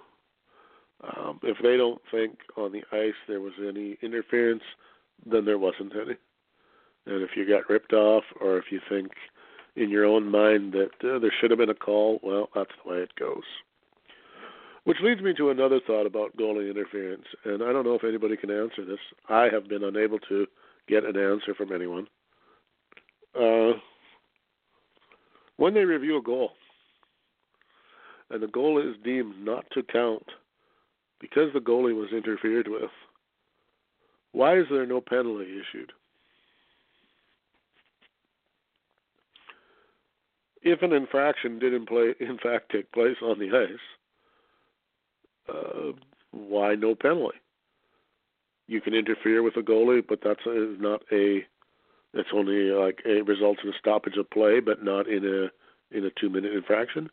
Um, 1.01 1.39
if 1.43 1.57
they 1.63 1.77
don't 1.77 2.01
think 2.11 2.39
on 2.57 2.71
the 2.71 2.83
ice 2.91 3.13
there 3.27 3.39
was 3.39 3.53
any 3.65 3.97
interference, 4.01 4.63
then 5.25 5.45
there 5.45 5.57
wasn't 5.57 5.93
any. 5.95 6.15
And 7.05 7.23
if 7.23 7.31
you 7.35 7.47
got 7.47 7.69
ripped 7.69 7.93
off, 7.93 8.23
or 8.41 8.57
if 8.57 8.65
you 8.71 8.79
think 8.89 9.11
in 9.75 9.89
your 9.89 10.05
own 10.05 10.29
mind 10.29 10.73
that 10.73 10.91
uh, 11.03 11.19
there 11.19 11.31
should 11.39 11.51
have 11.51 11.59
been 11.59 11.69
a 11.69 11.75
call, 11.75 12.19
well, 12.21 12.49
that's 12.53 12.71
the 12.83 12.91
way 12.91 12.97
it 12.97 13.15
goes. 13.17 13.43
Which 14.83 14.97
leads 15.01 15.21
me 15.21 15.33
to 15.35 15.49
another 15.49 15.79
thought 15.85 16.05
about 16.05 16.35
goalie 16.35 16.69
interference, 16.69 17.25
and 17.45 17.63
I 17.63 17.71
don't 17.71 17.85
know 17.85 17.95
if 17.95 18.03
anybody 18.03 18.35
can 18.35 18.51
answer 18.51 18.85
this. 18.85 18.99
I 19.29 19.47
have 19.51 19.69
been 19.69 19.83
unable 19.83 20.19
to 20.29 20.47
get 20.87 21.05
an 21.05 21.17
answer 21.17 21.53
from 21.55 21.71
anyone. 21.73 22.07
Uh, 23.39 23.73
when 25.57 25.73
they 25.73 25.83
review 25.83 26.17
a 26.17 26.21
goal, 26.21 26.51
and 28.29 28.41
the 28.41 28.47
goal 28.47 28.79
is 28.79 28.95
deemed 29.03 29.35
not 29.43 29.65
to 29.71 29.83
count 29.83 30.25
because 31.19 31.51
the 31.53 31.59
goalie 31.59 31.95
was 31.95 32.11
interfered 32.11 32.67
with, 32.67 32.91
why 34.31 34.57
is 34.57 34.65
there 34.69 34.85
no 34.85 35.01
penalty 35.01 35.59
issued? 35.59 35.91
If 40.61 40.81
an 40.81 40.93
infraction 40.93 41.57
did 41.59 41.73
in, 41.73 41.85
play, 41.85 42.13
in 42.19 42.37
fact 42.37 42.71
take 42.71 42.91
place 42.91 43.17
on 43.21 43.39
the 43.39 43.49
ice, 43.57 43.79
uh, 45.53 45.93
why 46.31 46.75
no 46.75 46.95
penalty? 46.95 47.37
You 48.67 48.81
can 48.81 48.93
interfere 48.93 49.41
with 49.41 49.55
a 49.55 49.61
goalie, 49.61 50.03
but 50.07 50.19
that's 50.23 50.45
a, 50.45 50.75
not 50.79 51.01
a. 51.11 51.45
It's 52.13 52.29
only 52.33 52.71
like 52.71 52.99
a 53.05 53.21
results 53.21 53.61
in 53.63 53.69
a 53.69 53.77
stoppage 53.79 54.17
of 54.17 54.29
play, 54.29 54.59
but 54.59 54.83
not 54.83 55.07
in 55.07 55.25
a 55.25 55.97
in 55.97 56.05
a 56.05 56.11
two 56.19 56.29
minute 56.29 56.53
infraction. 56.53 57.09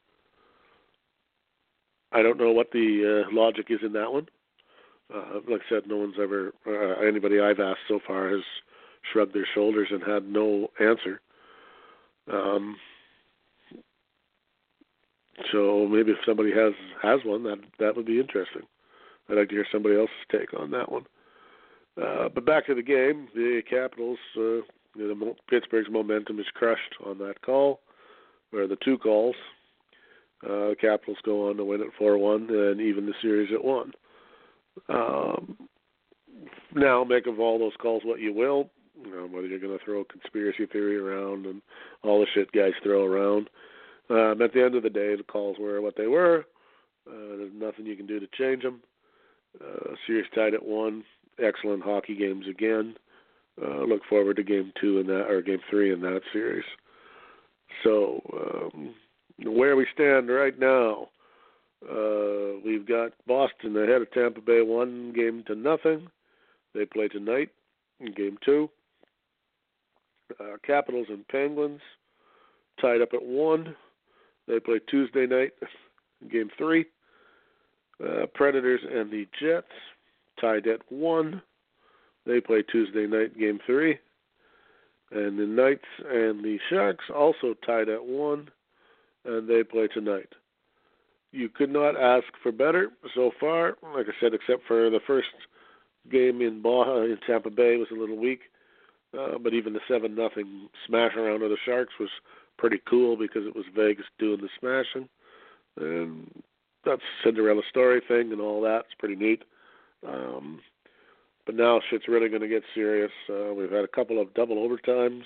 I 2.13 2.23
don't 2.23 2.39
know 2.39 2.53
what 2.53 2.71
the 2.73 3.25
uh, 3.27 3.35
logic 3.35 3.67
is 3.69 3.81
in 3.83 3.93
that 3.93 4.13
one. 4.13 4.27
Uh, 5.15 5.41
like 5.49 5.61
I 5.67 5.69
said, 5.69 5.83
no 5.87 5.97
one's 5.97 6.17
ever 6.21 6.53
uh, 6.67 7.07
anybody 7.07 7.41
I've 7.41 7.61
asked 7.61 7.81
so 7.89 8.01
far 8.07 8.29
has 8.31 8.43
shrugged 9.13 9.35
their 9.35 9.47
shoulders 9.55 9.89
and 9.91 10.03
had 10.03 10.29
no 10.29 10.69
answer. 10.81 11.21
Um, 12.33 12.77
so 15.53 15.87
maybe 15.89 16.13
if 16.13 16.19
somebody 16.27 16.51
has 16.53 16.73
has 17.03 17.21
one, 17.25 17.45
that 17.45 17.59
that 17.79 17.97
would 17.97 18.07
be 18.07 18.19
interesting. 18.19 18.63
I'd 19.29 19.37
like 19.37 19.49
to 19.49 19.55
hear 19.55 19.67
somebody 19.71 19.97
else's 19.97 20.15
take 20.31 20.59
on 20.59 20.71
that 20.73 20.91
one. 20.91 21.05
Uh, 22.01 22.29
but 22.29 22.45
back 22.45 22.67
to 22.67 22.75
the 22.75 22.83
game, 22.83 23.29
the 23.35 23.63
Capitals, 23.69 24.19
uh, 24.37 24.63
you 24.97 25.15
know, 25.15 25.35
Pittsburgh's 25.49 25.89
momentum 25.91 26.39
is 26.39 26.47
crushed 26.55 26.95
on 27.05 27.19
that 27.19 27.41
call, 27.43 27.81
or 28.53 28.67
the 28.67 28.77
two 28.85 28.99
calls. 28.99 29.37
Uh, 30.49 30.75
Capitals 30.81 31.19
go 31.25 31.49
on 31.49 31.57
to 31.57 31.65
win 31.65 31.81
it 31.81 31.89
four 31.99 32.19
one 32.19 32.49
and 32.51 32.81
even 32.81 33.07
the 33.07 33.15
series 33.21 33.51
at 33.53 33.65
one. 33.65 33.93
Um, 34.89 35.57
now, 36.75 37.05
make 37.05 37.27
of 37.27 37.41
all 37.41 37.59
those 37.59 37.77
calls 37.81 38.03
what 38.05 38.21
you 38.21 38.33
will. 38.33 38.71
You 39.03 39.11
know, 39.11 39.27
whether 39.27 39.47
you're 39.47 39.59
going 39.59 39.77
to 39.77 39.85
throw 39.85 40.05
conspiracy 40.05 40.67
theory 40.67 40.97
around 40.97 41.47
and 41.47 41.61
all 42.03 42.21
the 42.21 42.27
shit 42.35 42.51
guys 42.53 42.73
throw 42.83 43.05
around. 43.05 43.51
Um, 44.09 44.41
at 44.41 44.53
the 44.53 44.63
end 44.65 44.75
of 44.75 44.83
the 44.83 44.91
day, 44.91 45.17
the 45.17 45.25
calls 45.25 45.57
were 45.59 45.81
what 45.83 45.97
they 45.97 46.07
were. 46.07 46.47
Uh, 47.09 47.37
there's 47.37 47.53
nothing 47.55 47.87
you 47.87 47.97
can 47.97 48.07
do 48.07 48.21
to 48.21 48.27
change 48.39 48.63
them. 48.63 48.81
Uh, 49.61 49.95
series 50.07 50.27
tied 50.35 50.55
at 50.55 50.65
one. 50.65 51.05
Excellent 51.43 51.83
hockey 51.83 52.17
games 52.17 52.47
again. 52.49 52.95
Uh, 53.63 53.85
look 53.85 54.03
forward 54.09 54.37
to 54.37 54.43
game 54.43 54.73
two 54.81 54.99
in 54.99 55.07
that 55.07 55.27
or 55.29 55.43
game 55.43 55.61
three 55.71 55.93
in 55.93 56.01
that 56.01 56.21
series. 56.33 56.65
So 57.85 58.21
um, 58.33 58.95
where 59.45 59.77
we 59.77 59.87
stand 59.93 60.29
right 60.29 60.59
now, 60.59 61.09
uh, 61.89 62.59
we've 62.65 62.87
got 62.87 63.13
Boston 63.27 63.77
ahead 63.77 64.03
of 64.03 64.11
Tampa 64.13 64.41
Bay 64.41 64.63
one 64.63 65.13
game 65.15 65.45
to 65.47 65.55
nothing. 65.55 66.09
They 66.75 66.87
play 66.87 67.09
tonight 67.09 67.51
in 68.01 68.13
game 68.13 68.39
two. 68.45 68.71
Uh, 70.41 70.57
Capitals 70.67 71.07
and 71.09 71.27
Penguins 71.29 71.81
tied 72.81 73.01
up 73.01 73.11
at 73.15 73.23
one. 73.23 73.77
They 74.49 74.61
play 74.61 74.81
Tuesday 74.91 75.27
night, 75.27 75.53
in 76.21 76.29
game 76.29 76.51
three. 76.57 76.87
Uh, 78.03 78.27
Predators 78.35 78.81
and 78.91 79.11
the 79.11 79.27
Jets 79.41 79.67
tied 80.41 80.67
at 80.67 80.81
one. 80.91 81.41
They 82.27 82.41
play 82.41 82.63
Tuesday 82.63 83.07
night, 83.07 83.39
game 83.39 83.61
three. 83.65 83.99
And 85.13 85.39
the 85.39 85.47
Knights 85.47 85.85
and 86.11 86.45
the 86.45 86.59
Sharks 86.69 87.05
also 87.15 87.55
tied 87.65 87.89
at 87.89 88.05
one, 88.05 88.49
and 89.27 89.49
they 89.49 89.63
play 89.63 89.89
tonight. 89.89 90.29
You 91.33 91.49
could 91.49 91.71
not 91.71 92.01
ask 92.01 92.27
for 92.43 92.53
better 92.53 92.91
so 93.15 93.31
far. 93.39 93.77
Like 93.95 94.07
I 94.09 94.13
said, 94.21 94.33
except 94.33 94.63
for 94.67 94.89
the 94.91 95.01
first 95.07 95.29
game 96.11 96.41
in 96.41 96.63
Baja 96.63 97.03
in 97.03 97.19
Tampa 97.27 97.51
Bay 97.51 97.77
was 97.77 97.89
a 97.91 97.99
little 97.99 98.17
weak, 98.17 98.41
uh, 99.19 99.39
but 99.39 99.53
even 99.53 99.73
the 99.73 99.81
seven 99.89 100.15
nothing 100.15 100.69
smash 100.87 101.17
around 101.17 101.43
of 101.43 101.51
the 101.51 101.57
Sharks 101.65 101.95
was 101.99 102.11
pretty 102.59 102.81
cool 102.89 103.17
because 103.17 103.45
it 103.47 103.55
was 103.55 103.65
Vegas 103.75 104.07
doing 104.19 104.41
the 104.41 104.49
smashing, 104.59 105.09
and 105.79 106.43
that's 106.85 107.03
Cinderella 107.25 107.63
story 107.69 108.01
thing 108.07 108.33
and 108.33 108.41
all 108.41 108.61
that. 108.63 108.85
It's 108.87 108.95
pretty 108.99 109.17
neat. 109.17 109.43
Um, 110.07 110.61
but 111.45 111.55
now 111.55 111.81
shit's 111.91 112.09
really 112.09 112.29
going 112.29 112.43
to 112.43 112.49
get 112.49 112.63
serious. 112.75 113.13
Uh, 113.29 113.55
we've 113.55 113.71
had 113.71 113.85
a 113.85 113.89
couple 113.89 114.21
of 114.21 114.35
double 114.35 114.57
overtimes. 114.57 115.23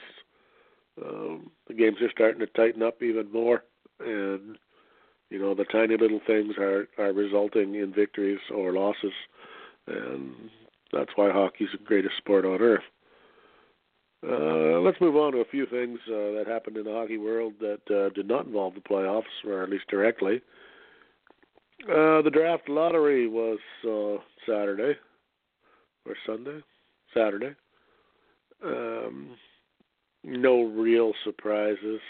Um, 1.03 1.51
the 1.67 1.75
games 1.75 1.97
are 2.03 2.11
starting 2.11 2.41
to 2.41 2.47
tighten 2.47 2.83
up 2.83 3.03
even 3.03 3.33
more, 3.33 3.65
and 4.05 4.59
you 5.31 5.39
know 5.39 5.55
the 5.55 5.65
tiny 5.65 5.97
little 5.97 6.21
things 6.27 6.55
are 6.59 6.89
are 6.99 7.13
resulting 7.13 7.75
in 7.75 7.93
victories 7.93 8.41
or 8.55 8.73
losses, 8.73 9.13
and 9.87 10.51
that's 10.93 11.11
why 11.17 11.31
hockey's 11.31 11.69
the 11.73 11.85
greatest 11.85 12.17
sport 12.19 12.45
on 12.45 12.61
earth. 12.61 12.83
Uh, 14.27 14.81
let's 14.81 15.01
move 15.01 15.17
on 15.17 15.33
to 15.33 15.39
a 15.39 15.45
few 15.47 15.65
things 15.67 15.99
uh, 16.09 16.37
that 16.37 16.45
happened 16.47 16.77
in 16.77 16.85
the 16.85 16.93
hockey 16.93 17.17
world 17.17 17.55
that 17.59 17.81
uh, 17.91 18.11
did 18.15 18.29
not 18.29 18.47
involve 18.47 18.75
the 18.75 18.81
playoffs, 18.81 19.23
or 19.47 19.63
at 19.63 19.71
least 19.71 19.89
directly. 19.89 20.43
Uh, 21.89 22.21
the 22.21 22.31
draft 22.31 22.69
lottery 22.69 23.27
was 23.27 23.59
uh, 23.87 24.23
Saturday 24.47 24.99
or 26.05 26.15
Sunday, 26.27 26.61
Saturday. 27.15 27.55
Um, 28.63 29.37
no 30.23 30.65
real 30.65 31.13
surprises, 31.25 32.01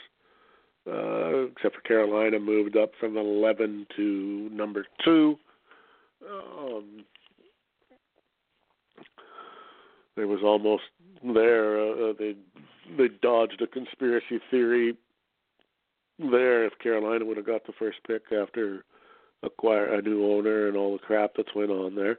uh, 0.86 1.46
except 1.46 1.76
for 1.76 1.82
Carolina 1.82 2.38
moved 2.38 2.76
up 2.76 2.92
from 2.98 3.16
11 3.16 3.86
to 3.96 4.48
number 4.52 4.86
two. 5.04 5.38
Um, 6.28 7.04
there 10.16 10.26
was 10.26 10.40
almost 10.42 10.82
there. 11.22 11.80
Uh, 11.80 12.10
uh, 12.10 12.12
they 12.18 12.34
they 12.98 13.08
dodged 13.22 13.62
a 13.62 13.66
conspiracy 13.66 14.40
theory 14.50 14.96
there. 16.18 16.66
If 16.66 16.78
Carolina 16.78 17.24
would 17.24 17.36
have 17.36 17.46
got 17.46 17.66
the 17.66 17.72
first 17.78 17.98
pick 18.06 18.22
after 18.32 18.84
acquire 19.42 19.94
a 19.94 20.02
new 20.02 20.26
owner 20.26 20.68
and 20.68 20.76
all 20.76 20.92
the 20.92 20.98
crap 20.98 21.32
that's 21.36 21.54
went 21.54 21.70
on 21.70 21.94
there. 21.94 22.18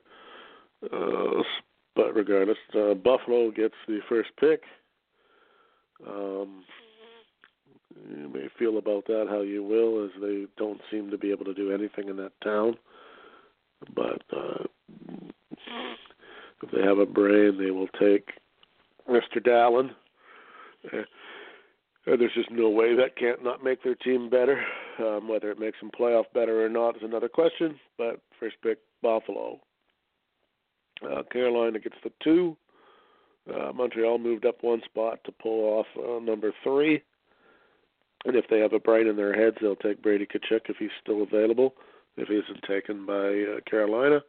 Uh, 0.91 1.43
but 1.95 2.15
regardless, 2.15 2.58
uh, 2.76 2.93
Buffalo 2.95 3.52
gets 3.52 3.76
the 3.88 4.00
first 4.10 4.30
pick. 4.39 4.63
Um, 6.08 6.63
You 8.10 8.30
may 8.30 8.48
feel 8.58 8.78
about 8.78 9.06
that 9.08 9.28
how 9.30 9.42
you 9.42 9.64
will, 9.64 10.04
as 10.06 10.12
they 10.22 10.46
don't 10.58 10.82
seem 10.90 11.12
to 11.12 11.18
be 11.18 11.32
able 11.32 11.46
to 11.46 11.54
do 11.54 11.72
anything 11.72 12.10
in 12.10 12.18
that 12.18 12.34
town. 12.44 12.76
But 13.96 14.22
uh, 14.36 14.64
if 16.64 16.72
they 16.72 16.82
have 16.82 17.00
a 17.00 17.06
brain, 17.06 17.58
they 17.58 17.72
will 17.72 17.88
take 18.00 18.30
Mr. 19.10 19.38
Dahlin. 19.38 19.92
Uh, 20.94 22.16
there's 22.18 22.34
just 22.34 22.52
no 22.52 22.70
way 22.70 22.96
that 22.96 23.16
can't 23.16 23.44
not 23.44 23.64
make 23.64 23.84
their 23.84 23.96
team 23.96 24.30
better. 24.30 24.64
Um, 25.00 25.28
whether 25.28 25.52
it 25.52 25.60
makes 25.60 25.80
them 25.80 25.92
playoff 25.98 26.26
better 26.34 26.66
or 26.66 26.70
not 26.70 26.96
is 26.96 27.04
another 27.04 27.30
question. 27.30 27.80
But 27.98 28.20
first 28.40 28.56
pick, 28.64 28.80
Buffalo. 29.02 29.60
Uh, 31.04 31.24
Carolina 31.32 31.80
gets 31.80 31.96
the 32.04 32.12
two. 32.24 32.56
Uh, 33.52 33.72
Montreal 33.74 34.20
moved 34.20 34.46
up 34.46 34.58
one 34.62 34.82
spot 34.86 35.20
to 35.26 35.32
pull 35.32 35.80
off 35.80 35.86
uh, 35.98 36.24
number 36.24 36.54
three. 36.64 37.02
And 38.26 38.36
if 38.36 38.46
they 38.50 38.60
have 38.60 38.74
a 38.74 38.80
brain 38.80 39.08
in 39.08 39.16
their 39.16 39.34
heads, 39.34 39.58
they'll 39.62 39.76
take 39.76 40.02
Brady 40.02 40.26
Tkachuk 40.26 40.70
if 40.70 40.78
he's 40.78 40.90
still 41.02 41.24
available, 41.24 41.74
if 42.18 42.28
he 42.28 42.36
isn't 42.36 42.64
taken 42.68 43.06
by 43.06 43.14
uh, 43.14 43.60
Carolina. 43.70 44.22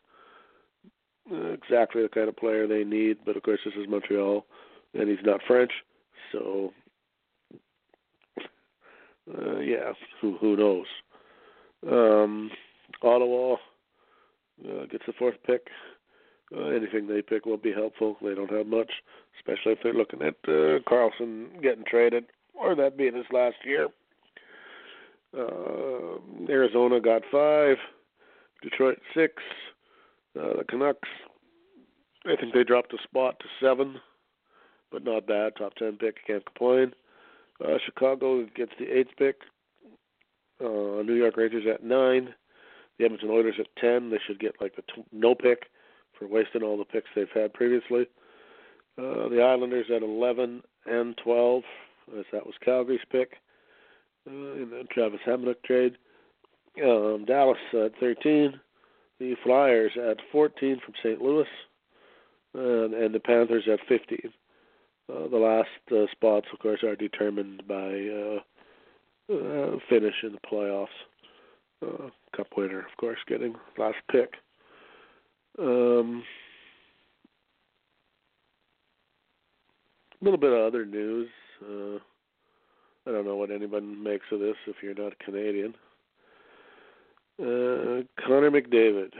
Uh, 1.30 1.52
exactly 1.52 2.02
the 2.02 2.08
kind 2.08 2.28
of 2.28 2.36
player 2.36 2.66
they 2.66 2.84
need, 2.84 3.18
but 3.24 3.36
of 3.36 3.42
course 3.42 3.60
this 3.64 3.74
is 3.74 3.88
Montreal, 3.88 4.44
and 4.94 5.08
he's 5.08 5.24
not 5.24 5.40
French, 5.46 5.70
so 6.32 6.72
uh, 9.32 9.58
yeah, 9.60 9.92
who 10.20 10.36
who 10.38 10.56
knows? 10.56 10.86
Um, 11.88 12.50
Ottawa 13.02 13.54
uh, 13.54 14.86
gets 14.90 15.04
the 15.06 15.12
fourth 15.16 15.36
pick. 15.46 15.68
Uh, 16.54 16.66
anything 16.66 17.06
they 17.06 17.22
pick 17.22 17.46
will 17.46 17.56
be 17.56 17.72
helpful. 17.72 18.16
They 18.20 18.34
don't 18.34 18.50
have 18.50 18.66
much, 18.66 18.90
especially 19.38 19.72
if 19.72 19.78
they're 19.82 19.94
looking 19.94 20.22
at 20.22 20.34
uh, 20.48 20.80
Karlsson 20.90 21.62
getting 21.62 21.84
traded 21.84 22.24
or 22.54 22.74
that 22.74 22.96
being 22.96 23.14
his 23.16 23.26
last 23.32 23.56
year. 23.64 23.88
Uh, 25.36 26.18
Arizona 26.48 27.00
got 27.00 27.22
five, 27.30 27.76
Detroit 28.62 28.98
six. 29.14 29.34
Uh, 30.38 30.58
the 30.58 30.64
Canucks, 30.68 31.08
I 32.26 32.36
think 32.36 32.54
they 32.54 32.64
dropped 32.64 32.94
a 32.94 33.02
spot 33.02 33.38
to 33.40 33.46
seven, 33.60 33.96
but 34.90 35.04
not 35.04 35.26
bad. 35.26 35.52
Top 35.56 35.74
ten 35.74 35.96
pick, 35.96 36.26
can't 36.26 36.44
complain. 36.44 36.92
Uh, 37.64 37.78
Chicago 37.84 38.46
gets 38.54 38.72
the 38.78 38.86
eighth 38.86 39.10
pick. 39.18 39.36
Uh, 40.60 41.02
New 41.02 41.14
York 41.14 41.36
Rangers 41.36 41.64
at 41.72 41.82
nine. 41.84 42.34
The 42.98 43.06
Edmonton 43.06 43.30
Oilers 43.30 43.54
at 43.58 43.74
ten. 43.80 44.10
They 44.10 44.20
should 44.26 44.38
get 44.38 44.60
like 44.60 44.76
the 44.76 44.82
t- 44.82 45.04
no 45.12 45.34
pick 45.34 45.64
for 46.18 46.28
wasting 46.28 46.62
all 46.62 46.76
the 46.76 46.84
picks 46.84 47.08
they've 47.14 47.26
had 47.34 47.54
previously. 47.54 48.06
Uh, 48.98 49.28
the 49.28 49.42
Islanders 49.42 49.86
at 49.94 50.02
eleven 50.02 50.62
and 50.86 51.16
twelve, 51.22 51.62
as 52.18 52.24
that 52.32 52.44
was 52.44 52.54
Calgary's 52.64 53.00
pick 53.10 53.34
uh, 54.28 54.30
in 54.32 54.70
the 54.70 54.84
Travis 54.90 55.20
Hamonic 55.26 55.62
trade. 55.64 55.96
Um, 56.82 57.24
Dallas 57.26 57.58
at 57.72 57.92
thirteen. 58.00 58.60
The 59.20 59.36
Flyers 59.44 59.92
at 59.96 60.16
fourteen 60.32 60.80
from 60.84 60.94
St. 61.02 61.20
Louis, 61.20 61.46
and, 62.54 62.94
and 62.94 63.14
the 63.14 63.20
Panthers 63.20 63.64
at 63.70 63.78
fifteen. 63.88 64.32
Uh, 65.12 65.28
the 65.28 65.36
last 65.36 65.68
uh, 65.92 66.10
spots, 66.12 66.46
of 66.52 66.58
course, 66.58 66.82
are 66.82 66.96
determined 66.96 67.62
by 67.68 67.74
uh, 67.74 69.34
uh, 69.34 69.76
finish 69.88 70.14
in 70.22 70.32
the 70.32 70.38
playoffs. 70.50 70.86
Uh, 71.84 72.08
cup 72.36 72.46
winner, 72.56 72.80
of 72.80 72.96
course, 72.98 73.18
getting 73.26 73.54
last 73.76 73.96
pick. 74.10 74.34
Um, 75.58 76.22
a 80.20 80.24
little 80.24 80.38
bit 80.38 80.52
of 80.52 80.60
other 80.60 80.86
news. 80.86 81.28
Uh, 81.62 81.98
I 83.06 83.12
don't 83.12 83.26
know 83.26 83.36
what 83.36 83.50
anyone 83.50 84.02
makes 84.02 84.26
of 84.32 84.40
this 84.40 84.56
if 84.66 84.76
you're 84.82 84.94
not 84.94 85.18
Canadian. 85.18 85.74
Uh, 87.40 88.02
Connor 88.24 88.50
McDavid, 88.50 89.12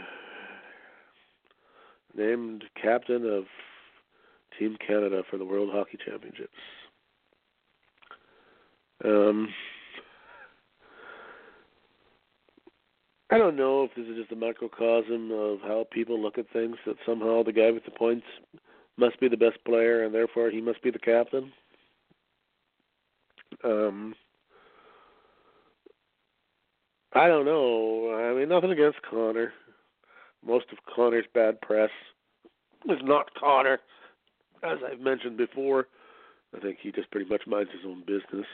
named 2.16 2.64
captain 2.81 3.26
of 3.26 3.44
Team 4.59 4.76
Canada 4.87 5.22
for 5.31 5.38
the 5.38 5.44
World 5.44 5.70
Hockey 5.72 5.98
Championships. 6.05 6.52
Um, 9.05 9.48
I 13.31 13.38
don't 13.38 13.57
know 13.57 13.85
if 13.85 13.94
this 13.96 14.07
is 14.07 14.16
just 14.16 14.31
a 14.33 14.37
microcosm 14.37 15.33
of 15.33 15.61
how 15.62 15.87
people 15.90 16.20
look 16.20 16.37
at 16.38 16.50
things, 16.52 16.76
that 16.87 16.96
somehow 17.07 17.42
the 17.42 17.52
guy 17.52 17.70
with 17.70 17.85
the 17.85 17.90
points 17.90 18.26
must 18.98 19.18
be 19.20 19.28
the 19.28 19.38
best 19.38 19.57
player 19.64 20.05
and 20.05 20.14
therefore 20.14 20.50
he 20.50 20.61
must 20.61 20.83
be 20.83 20.90
the 20.90 20.98
captain. 20.98 21.50
Um, 23.64 24.14
I 27.14 27.27
don't 27.27 27.44
know. 27.44 28.14
I 28.14 28.38
mean, 28.38 28.48
nothing 28.48 28.70
against 28.70 29.03
Connor. 29.03 29.53
Most 30.44 30.66
of 30.72 30.79
Connor's 30.94 31.27
bad 31.35 31.61
press 31.61 31.90
is 32.88 32.98
not 33.03 33.33
Connor 33.38 33.79
as 34.62 34.79
I've 34.88 35.01
mentioned 35.01 35.37
before, 35.37 35.88
I 36.57 36.61
think 36.61 36.79
he 36.81 36.92
just 36.92 37.11
pretty 37.11 37.29
much 37.29 37.42
minds 37.46 37.70
his 37.72 37.87
own 37.87 38.03
business. 38.07 38.46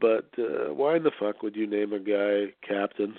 But 0.00 0.28
uh, 0.38 0.72
why 0.74 0.96
in 0.96 1.04
the 1.04 1.12
fuck 1.18 1.42
would 1.42 1.54
you 1.54 1.66
name 1.66 1.92
a 1.92 1.98
guy 1.98 2.52
captain 2.66 3.14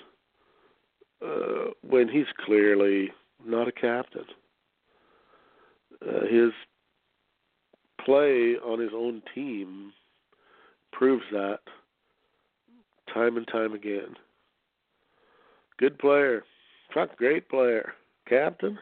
uh, 1.24 1.70
when 1.82 2.08
he's 2.08 2.26
clearly 2.44 3.10
not 3.44 3.68
a 3.68 3.72
captain? 3.72 4.26
Uh, 6.06 6.26
his 6.28 6.50
play 8.04 8.56
on 8.62 8.78
his 8.78 8.90
own 8.94 9.22
team 9.34 9.92
proves 10.96 11.24
that 11.32 11.58
time 13.12 13.36
and 13.36 13.46
time 13.48 13.74
again. 13.74 14.16
Good 15.78 15.98
player, 15.98 16.44
fuck, 16.94 17.16
great 17.16 17.48
player, 17.48 17.92
captain. 18.28 18.78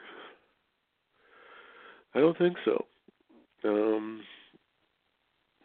I 2.15 2.21
don't 2.21 2.39
think 2.39 2.57
so. 2.65 2.85
Um, 3.65 4.23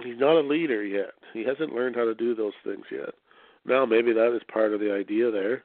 he's 0.04 0.18
not 0.18 0.38
a 0.38 0.48
leader 0.48 0.84
yet. 0.84 1.12
He 1.34 1.44
hasn't 1.44 1.74
learned 1.74 1.96
how 1.96 2.06
to 2.06 2.16
do 2.16 2.34
those 2.34 2.54
things 2.64 2.86
yet. 2.92 3.14
Now 3.66 3.86
maybe 3.86 4.14
that 4.14 4.36
is 4.36 4.42
part 4.52 4.74
of 4.74 4.80
the 4.80 4.92
idea 4.94 5.30
there. 5.30 5.64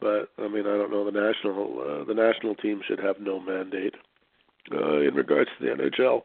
But 0.00 0.28
I 0.38 0.48
mean, 0.48 0.66
I 0.66 0.76
don't 0.76 0.90
know. 0.90 1.04
The 1.04 1.18
national 1.18 1.78
uh, 1.80 2.04
the 2.04 2.14
national 2.14 2.56
team 2.56 2.82
should 2.86 2.98
have 2.98 3.20
no 3.20 3.40
mandate 3.40 3.94
uh, 4.72 5.00
in 5.00 5.14
regards 5.14 5.48
to 5.58 5.64
the 5.64 5.72
NHL. 5.72 6.22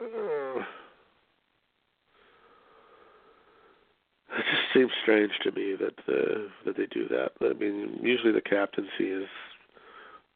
Uh, 0.00 0.62
it 4.38 4.44
just 4.50 4.65
seems 4.76 4.92
strange 5.02 5.32
to 5.42 5.52
me 5.52 5.74
that 5.76 5.98
uh, 6.08 6.48
that 6.64 6.76
they 6.76 6.86
do 6.86 7.08
that. 7.08 7.30
I 7.40 7.54
mean, 7.54 7.98
usually 8.02 8.32
the 8.32 8.40
captaincy 8.40 9.04
is 9.04 9.28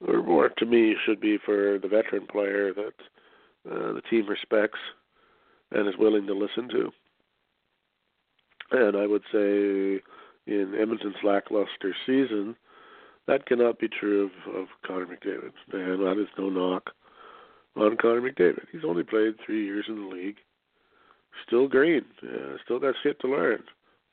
or 0.07 0.22
more 0.22 0.48
to 0.48 0.66
me 0.66 0.96
should 1.05 1.20
be 1.20 1.38
for 1.44 1.79
the 1.79 1.88
veteran 1.88 2.26
player 2.26 2.72
that 2.72 2.94
uh, 3.70 3.92
the 3.92 4.03
team 4.09 4.26
respects 4.26 4.79
and 5.72 5.87
is 5.88 5.98
willing 5.98 6.26
to 6.26 6.35
listen 6.35 6.68
to. 6.68 6.90
And 8.72 8.96
I 8.96 9.07
would 9.07 9.22
say 9.33 10.00
in 10.46 10.74
Edmonton's 10.81 11.16
lackluster 11.22 11.94
season, 12.07 12.57
that 13.26 13.46
cannot 13.46 13.79
be 13.79 13.88
true 13.88 14.31
of, 14.46 14.55
of 14.55 14.66
Connor 14.87 15.07
McDavid. 15.07 15.53
And 15.72 16.00
that 16.00 16.20
is 16.20 16.29
no 16.38 16.48
knock 16.48 16.90
on 17.76 17.96
Connor 17.96 18.22
McDavid. 18.22 18.66
He's 18.72 18.85
only 18.87 19.03
played 19.03 19.35
three 19.44 19.64
years 19.64 19.85
in 19.88 19.96
the 19.96 20.14
league. 20.14 20.38
Still 21.46 21.68
green. 21.68 22.05
Uh, 22.22 22.57
still 22.64 22.81
got 22.81 22.94
shit 23.03 23.20
to 23.20 23.29
learn, 23.29 23.62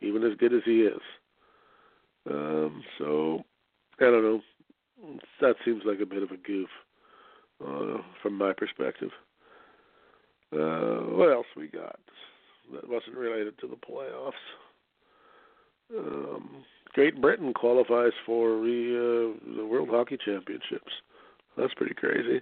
even 0.01 0.23
as 0.23 0.37
good 0.37 0.53
as 0.53 0.61
he 0.65 0.81
is. 0.81 1.01
Um, 2.29 2.83
so, 2.97 3.43
I 3.99 4.05
don't 4.05 4.23
know 4.23 4.41
that 5.41 5.55
seems 5.63 5.83
like 5.85 5.99
a 6.01 6.05
bit 6.05 6.23
of 6.23 6.31
a 6.31 6.37
goof 6.37 6.69
uh, 7.65 8.01
from 8.21 8.37
my 8.37 8.53
perspective. 8.53 9.11
Uh, 10.53 11.03
what 11.15 11.31
else 11.31 11.45
we 11.55 11.67
got 11.67 11.99
that 12.73 12.89
wasn't 12.89 13.15
related 13.15 13.57
to 13.59 13.67
the 13.67 13.75
playoffs? 13.75 14.31
Um, 15.97 16.63
Great 16.93 17.21
Britain 17.21 17.53
qualifies 17.53 18.13
for 18.25 18.49
the, 18.61 19.35
uh, 19.35 19.55
the 19.57 19.65
World 19.65 19.89
Hockey 19.91 20.17
Championships. 20.23 20.91
That's 21.57 21.73
pretty 21.75 21.93
crazy. 21.93 22.41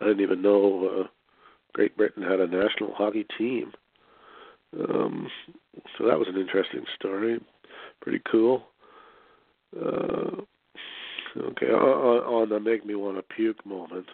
I 0.00 0.04
didn't 0.04 0.20
even 0.20 0.42
know 0.42 1.00
uh, 1.00 1.08
Great 1.72 1.96
Britain 1.96 2.22
had 2.22 2.40
a 2.40 2.46
national 2.46 2.94
hockey 2.94 3.26
team. 3.36 3.72
Um, 4.78 5.28
so 5.96 6.06
that 6.06 6.18
was 6.18 6.28
an 6.28 6.40
interesting 6.40 6.84
story. 6.96 7.40
Pretty 8.00 8.20
cool. 8.30 8.62
Uh, 9.78 10.42
Okay, 11.36 11.66
on, 11.66 12.22
on 12.22 12.48
the 12.48 12.58
make 12.58 12.86
me 12.86 12.94
want 12.94 13.16
to 13.16 13.34
puke 13.34 13.64
moment. 13.66 14.06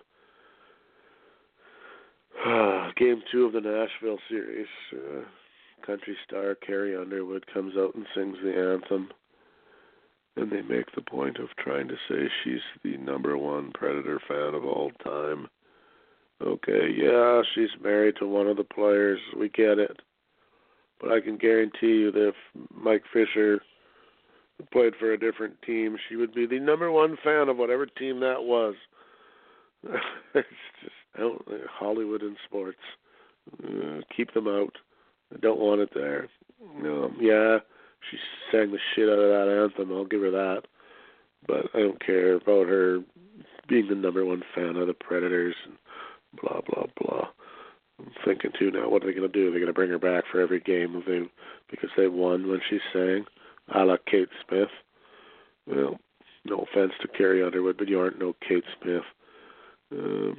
Game 2.97 3.23
two 3.31 3.45
of 3.45 3.53
the 3.53 3.61
Nashville 3.61 4.19
series. 4.29 4.67
Uh, 4.93 5.23
country 5.87 6.17
star 6.27 6.55
Carrie 6.55 6.97
Underwood 6.97 7.45
comes 7.53 7.75
out 7.77 7.95
and 7.95 8.07
sings 8.15 8.37
the 8.43 8.53
anthem, 8.53 9.09
and 10.37 10.51
they 10.51 10.63
make 10.63 10.87
the 10.95 11.03
point 11.03 11.39
of 11.39 11.49
trying 11.59 11.89
to 11.89 11.97
say 12.09 12.29
she's 12.43 12.61
the 12.83 12.97
number 12.97 13.37
one 13.39 13.71
Predator 13.73 14.21
fan 14.29 14.55
of 14.55 14.65
all 14.65 14.91
time. 15.05 15.49
Okay, 16.41 16.89
yeah, 16.97 17.43
she's 17.55 17.71
married 17.83 18.17
to 18.19 18.27
one 18.27 18.49
of 18.49 18.57
the 18.57 18.65
players. 18.65 19.21
We 19.39 19.49
get 19.49 19.79
it. 19.79 20.01
But 21.03 21.11
I 21.11 21.21
can 21.21 21.37
guarantee 21.37 21.89
you 21.89 22.13
that 22.13 22.29
if 22.29 22.35
Mike 22.73 23.03
Fisher 23.13 23.61
played 24.73 24.95
for 24.99 25.13
a 25.13 25.19
different 25.19 25.61
team, 25.63 25.97
she 26.09 26.17
would 26.17 26.33
be 26.33 26.47
the 26.47 26.61
number 26.61 26.91
one 26.91 27.19
fan 27.23 27.49
of 27.49 27.57
whatever 27.57 27.87
team 27.87 28.21
that 28.21 28.45
was. 28.45 28.75
it's 30.35 30.49
just 30.81 30.93
I 31.17 31.21
don't, 31.21 31.43
Hollywood 31.69 32.23
and 32.23 32.37
sports. 32.47 32.79
Uh, 33.63 34.01
keep 34.17 34.33
them 34.33 34.47
out. 34.47 34.77
I 35.35 35.39
don't 35.41 35.59
want 35.59 35.81
it 35.81 35.91
there. 35.93 36.29
Um, 36.85 37.17
yeah, 37.21 37.59
she 38.09 38.17
sang 38.53 38.71
the 38.71 38.79
shit 38.95 39.09
out 39.09 39.19
of 39.19 39.31
that 39.31 39.63
anthem. 39.63 39.93
I'll 39.93 40.05
give 40.05 40.21
her 40.21 40.31
that. 40.31 40.63
But 41.47 41.67
I 41.75 41.81
don't 41.81 42.05
care 42.05 42.35
about 42.35 42.69
her 42.69 43.01
being 43.69 43.89
the 43.89 43.97
number 43.97 44.25
one 44.25 44.45
fan 44.55 44.77
of 44.77 44.87
the 44.87 44.95
Predators 44.95 45.57
and 45.65 45.77
blah 46.41 46.61
blah 46.61 46.87
blah. 47.01 47.29
I'm 47.99 48.11
thinking 48.24 48.51
too 48.59 48.70
now, 48.70 48.88
what 48.88 49.03
are 49.03 49.07
they 49.07 49.12
going 49.18 49.30
to 49.30 49.38
do? 49.38 49.49
Are 49.49 49.51
They're 49.51 49.61
going 49.61 49.66
to 49.66 49.72
bring 49.72 49.90
her 49.90 49.99
back 49.99 50.24
for 50.30 50.40
every 50.40 50.61
game 50.61 51.03
they 51.07 51.22
because 51.70 51.90
they 51.97 52.09
won 52.09 52.49
when 52.49 52.61
she 52.68 52.78
sang, 52.93 53.24
a 53.74 53.84
la 53.84 53.97
Kate 54.11 54.28
Smith. 54.47 54.68
Well, 55.66 55.99
no 56.45 56.66
offense 56.70 56.93
to 57.01 57.09
Carrie 57.09 57.43
Underwood, 57.43 57.78
but 57.78 57.88
you 57.88 58.01
aren't 58.01 58.18
no 58.18 58.34
Kate 58.47 58.64
Smith. 58.80 59.03
Um, 59.93 60.36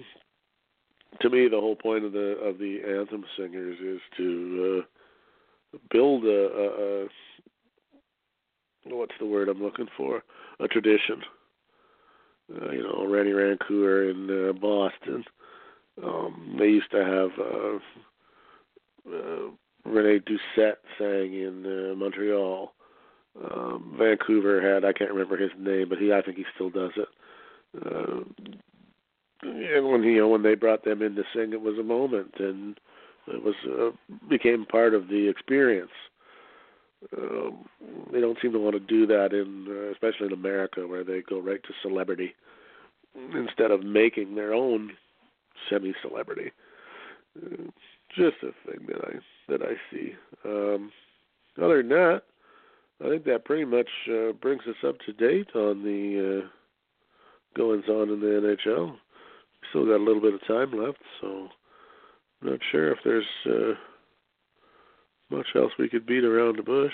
to 1.21 1.29
me, 1.29 1.47
the 1.47 1.59
whole 1.59 1.75
point 1.75 2.05
of 2.05 2.11
the 2.11 2.37
of 2.43 2.57
the 2.57 2.79
anthem 2.85 3.23
singers 3.37 3.77
is 3.79 4.01
to 4.17 4.83
uh, 5.73 5.77
build 5.91 6.25
a, 6.25 6.29
a, 6.29 7.05
a 7.05 7.07
what's 8.95 9.13
the 9.19 9.25
word 9.25 9.49
I'm 9.49 9.61
looking 9.61 9.87
for? 9.95 10.23
A 10.59 10.67
tradition. 10.67 11.21
Uh, 12.53 12.71
you 12.71 12.83
know, 12.83 13.07
Rennie 13.07 13.31
Rancourt 13.31 14.11
in 14.11 14.49
uh, 14.49 14.53
Boston. 14.53 15.23
Um, 16.01 16.55
they 16.57 16.67
used 16.67 16.91
to 16.91 17.03
have 17.03 17.31
uh, 17.39 19.15
uh, 19.15 19.49
Rene 19.85 20.19
Doucet 20.25 20.79
sang 20.97 21.33
in 21.33 21.65
uh, 21.65 21.95
Montreal. 21.95 22.73
Um, 23.43 23.95
Vancouver 23.97 24.61
had 24.61 24.85
I 24.85 24.93
can't 24.93 25.11
remember 25.11 25.37
his 25.37 25.51
name, 25.57 25.89
but 25.89 25.97
he 25.97 26.13
I 26.13 26.21
think 26.21 26.37
he 26.37 26.45
still 26.55 26.69
does 26.69 26.91
it. 26.95 27.07
Uh, 27.85 28.21
and 29.41 29.89
when 29.89 30.03
you 30.03 30.19
know 30.19 30.29
when 30.29 30.43
they 30.43 30.55
brought 30.55 30.85
them 30.85 31.01
in 31.01 31.15
to 31.15 31.23
sing, 31.33 31.53
it 31.53 31.61
was 31.61 31.77
a 31.77 31.83
moment, 31.83 32.33
and 32.39 32.79
it 33.27 33.43
was 33.43 33.55
uh, 33.67 33.89
became 34.29 34.65
part 34.65 34.93
of 34.93 35.07
the 35.07 35.27
experience. 35.27 35.91
Um, 37.17 37.65
they 38.11 38.21
don't 38.21 38.37
seem 38.41 38.53
to 38.53 38.59
want 38.59 38.75
to 38.75 38.79
do 38.79 39.05
that 39.07 39.33
in, 39.33 39.67
uh, 39.69 39.91
especially 39.91 40.27
in 40.27 40.33
America, 40.33 40.87
where 40.87 41.03
they 41.03 41.21
go 41.21 41.39
right 41.39 41.61
to 41.63 41.73
celebrity 41.81 42.33
instead 43.35 43.71
of 43.71 43.83
making 43.83 44.35
their 44.35 44.53
own 44.53 44.91
semi-celebrity. 45.69 46.51
Uh, 47.37 47.63
just 48.15 48.37
a 48.43 48.51
thing 48.69 48.85
that 48.87 49.01
I 49.03 49.19
that 49.49 49.61
I 49.61 49.73
see. 49.91 50.13
Um, 50.45 50.91
other 51.61 51.77
than 51.77 51.89
that, 51.89 52.21
I 53.03 53.09
think 53.09 53.25
that 53.25 53.45
pretty 53.45 53.65
much 53.65 53.89
uh, 54.09 54.33
brings 54.33 54.63
us 54.67 54.75
up 54.87 54.95
to 55.05 55.13
date 55.13 55.49
on 55.55 55.83
the 55.83 56.43
uh, 56.43 56.47
goings 57.57 57.85
on 57.89 58.09
in 58.09 58.19
the 58.19 58.57
NHL 58.67 58.95
still 59.73 59.85
got 59.85 59.97
a 59.97 60.05
little 60.05 60.21
bit 60.21 60.35
of 60.35 60.45
time 60.45 60.71
left, 60.71 60.99
so 61.19 61.49
I'm 62.41 62.51
not 62.51 62.59
sure 62.71 62.91
if 62.91 62.99
there's 63.03 63.25
uh, 63.45 63.73
much 65.31 65.47
else 65.55 65.71
we 65.79 65.89
could 65.89 66.05
beat 66.05 66.23
around 66.23 66.57
the 66.57 66.63
bush. 66.63 66.93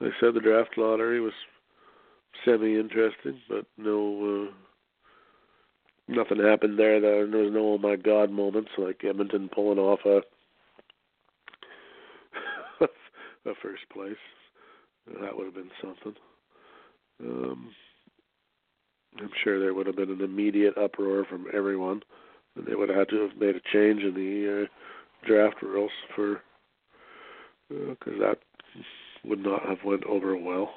They 0.00 0.10
said 0.20 0.34
the 0.34 0.40
draft 0.40 0.76
lottery 0.76 1.20
was 1.20 1.32
semi 2.44 2.78
interesting, 2.78 3.40
but 3.48 3.66
no 3.76 4.48
uh, 4.48 4.52
nothing 6.12 6.38
happened 6.38 6.78
there. 6.78 7.00
There 7.00 7.26
was 7.26 7.52
no 7.52 7.74
oh 7.74 7.78
my 7.78 7.96
god 7.96 8.30
moments 8.30 8.70
like 8.78 9.02
Edmonton 9.04 9.48
pulling 9.52 9.78
off 9.78 10.00
a 10.04 10.22
a 13.50 13.54
first 13.62 13.82
place. 13.92 14.16
That 15.20 15.36
would 15.36 15.46
have 15.46 15.54
been 15.54 15.70
something. 15.80 16.14
Um, 17.22 17.74
I'm 19.18 19.30
sure 19.42 19.60
there 19.60 19.74
would 19.74 19.86
have 19.86 19.96
been 19.96 20.10
an 20.10 20.22
immediate 20.22 20.76
uproar 20.78 21.24
from 21.24 21.46
everyone, 21.52 22.02
and 22.56 22.66
they 22.66 22.74
would 22.74 22.88
have 22.88 22.98
had 22.98 23.08
to 23.10 23.28
have 23.28 23.36
made 23.38 23.56
a 23.56 23.60
change 23.72 24.02
in 24.02 24.14
the 24.14 24.62
uh, 24.62 25.26
draft 25.26 25.62
rules 25.62 25.90
for 26.14 26.40
because 27.68 28.14
uh, 28.16 28.26
that 28.26 28.38
would 29.24 29.42
not 29.42 29.62
have 29.66 29.78
went 29.84 30.04
over 30.04 30.36
well. 30.36 30.70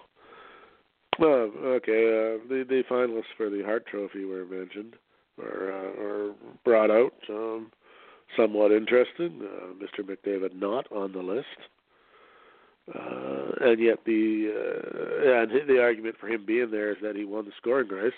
Uh, 1.20 1.48
okay, 1.78 2.08
uh, 2.08 2.48
the 2.50 2.66
the 2.68 2.84
finalists 2.90 3.34
for 3.38 3.50
the 3.50 3.64
Hart 3.64 3.86
Trophy 3.88 4.26
were 4.26 4.46
mentioned 4.46 4.96
or 5.38 5.72
uh, 5.72 6.02
or 6.02 6.36
brought 6.64 6.92
out. 6.92 7.14
Um, 7.30 7.72
somewhat 8.36 8.72
interested. 8.72 9.32
Uh, 9.42 9.74
Mr. 9.76 10.04
McDavid 10.04 10.56
not 10.56 10.92
on 10.92 11.12
the 11.12 11.20
list. 11.20 11.46
Uh, 12.94 13.52
and 13.62 13.80
yet 13.82 14.00
the 14.06 14.52
uh, 14.54 15.42
and 15.42 15.68
the 15.68 15.82
argument 15.82 16.16
for 16.20 16.28
him 16.28 16.46
being 16.46 16.70
there 16.70 16.92
is 16.92 16.98
that 17.02 17.16
he 17.16 17.26
won 17.26 17.46
the 17.46 17.52
scoring 17.58 17.88
race, 17.88 18.14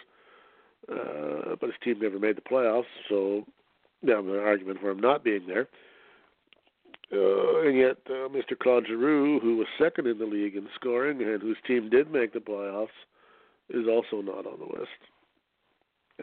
uh, 0.92 1.56
but 1.60 1.68
his 1.68 1.80
team 1.84 2.00
never 2.02 2.20
made 2.20 2.36
the 2.36 2.42
playoffs. 2.42 2.84
So, 3.08 3.46
yeah, 4.02 4.22
the 4.22 4.42
argument 4.42 4.82
for 4.82 4.92
him 4.92 5.00
not 5.00 5.24
being 5.24 5.48
there. 5.48 5.68
Uh, 7.14 7.62
and 7.62 7.78
yet, 7.78 7.98
uh, 8.10 8.28
Mr. 8.28 8.60
Claude 8.62 8.86
Giroux, 8.88 9.40
who 9.40 9.56
was 9.56 9.68
second 9.80 10.08
in 10.08 10.20
the 10.20 10.26
league 10.26 10.58
in 10.58 10.68
scoring 10.76 11.22
and 11.22 11.42
whose 11.42 11.58
team 11.66 11.90
did 11.90 12.12
make 12.12 12.34
the 12.34 12.40
playoffs, 12.40 12.88
is 13.70 13.88
also 13.88 14.22
not 14.22 14.46
on 14.46 14.60
the 14.60 14.78
list. 14.78 14.90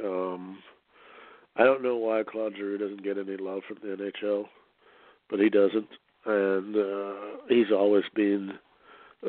Um, 0.05 0.59
I 1.57 1.65
don't 1.65 1.83
know 1.83 1.97
why 1.97 2.23
Claude 2.29 2.55
Giroux 2.57 2.79
doesn't 2.79 3.05
get 3.05 3.19
any 3.19 3.37
love 3.37 3.63
from 3.69 3.79
the 3.83 3.97
NHL, 3.97 4.47
but 5.31 5.39
he 5.39 5.49
doesn't 5.49 5.89
and 6.27 6.77
uh, 6.77 7.15
he's 7.49 7.71
always 7.71 8.05
been 8.15 8.53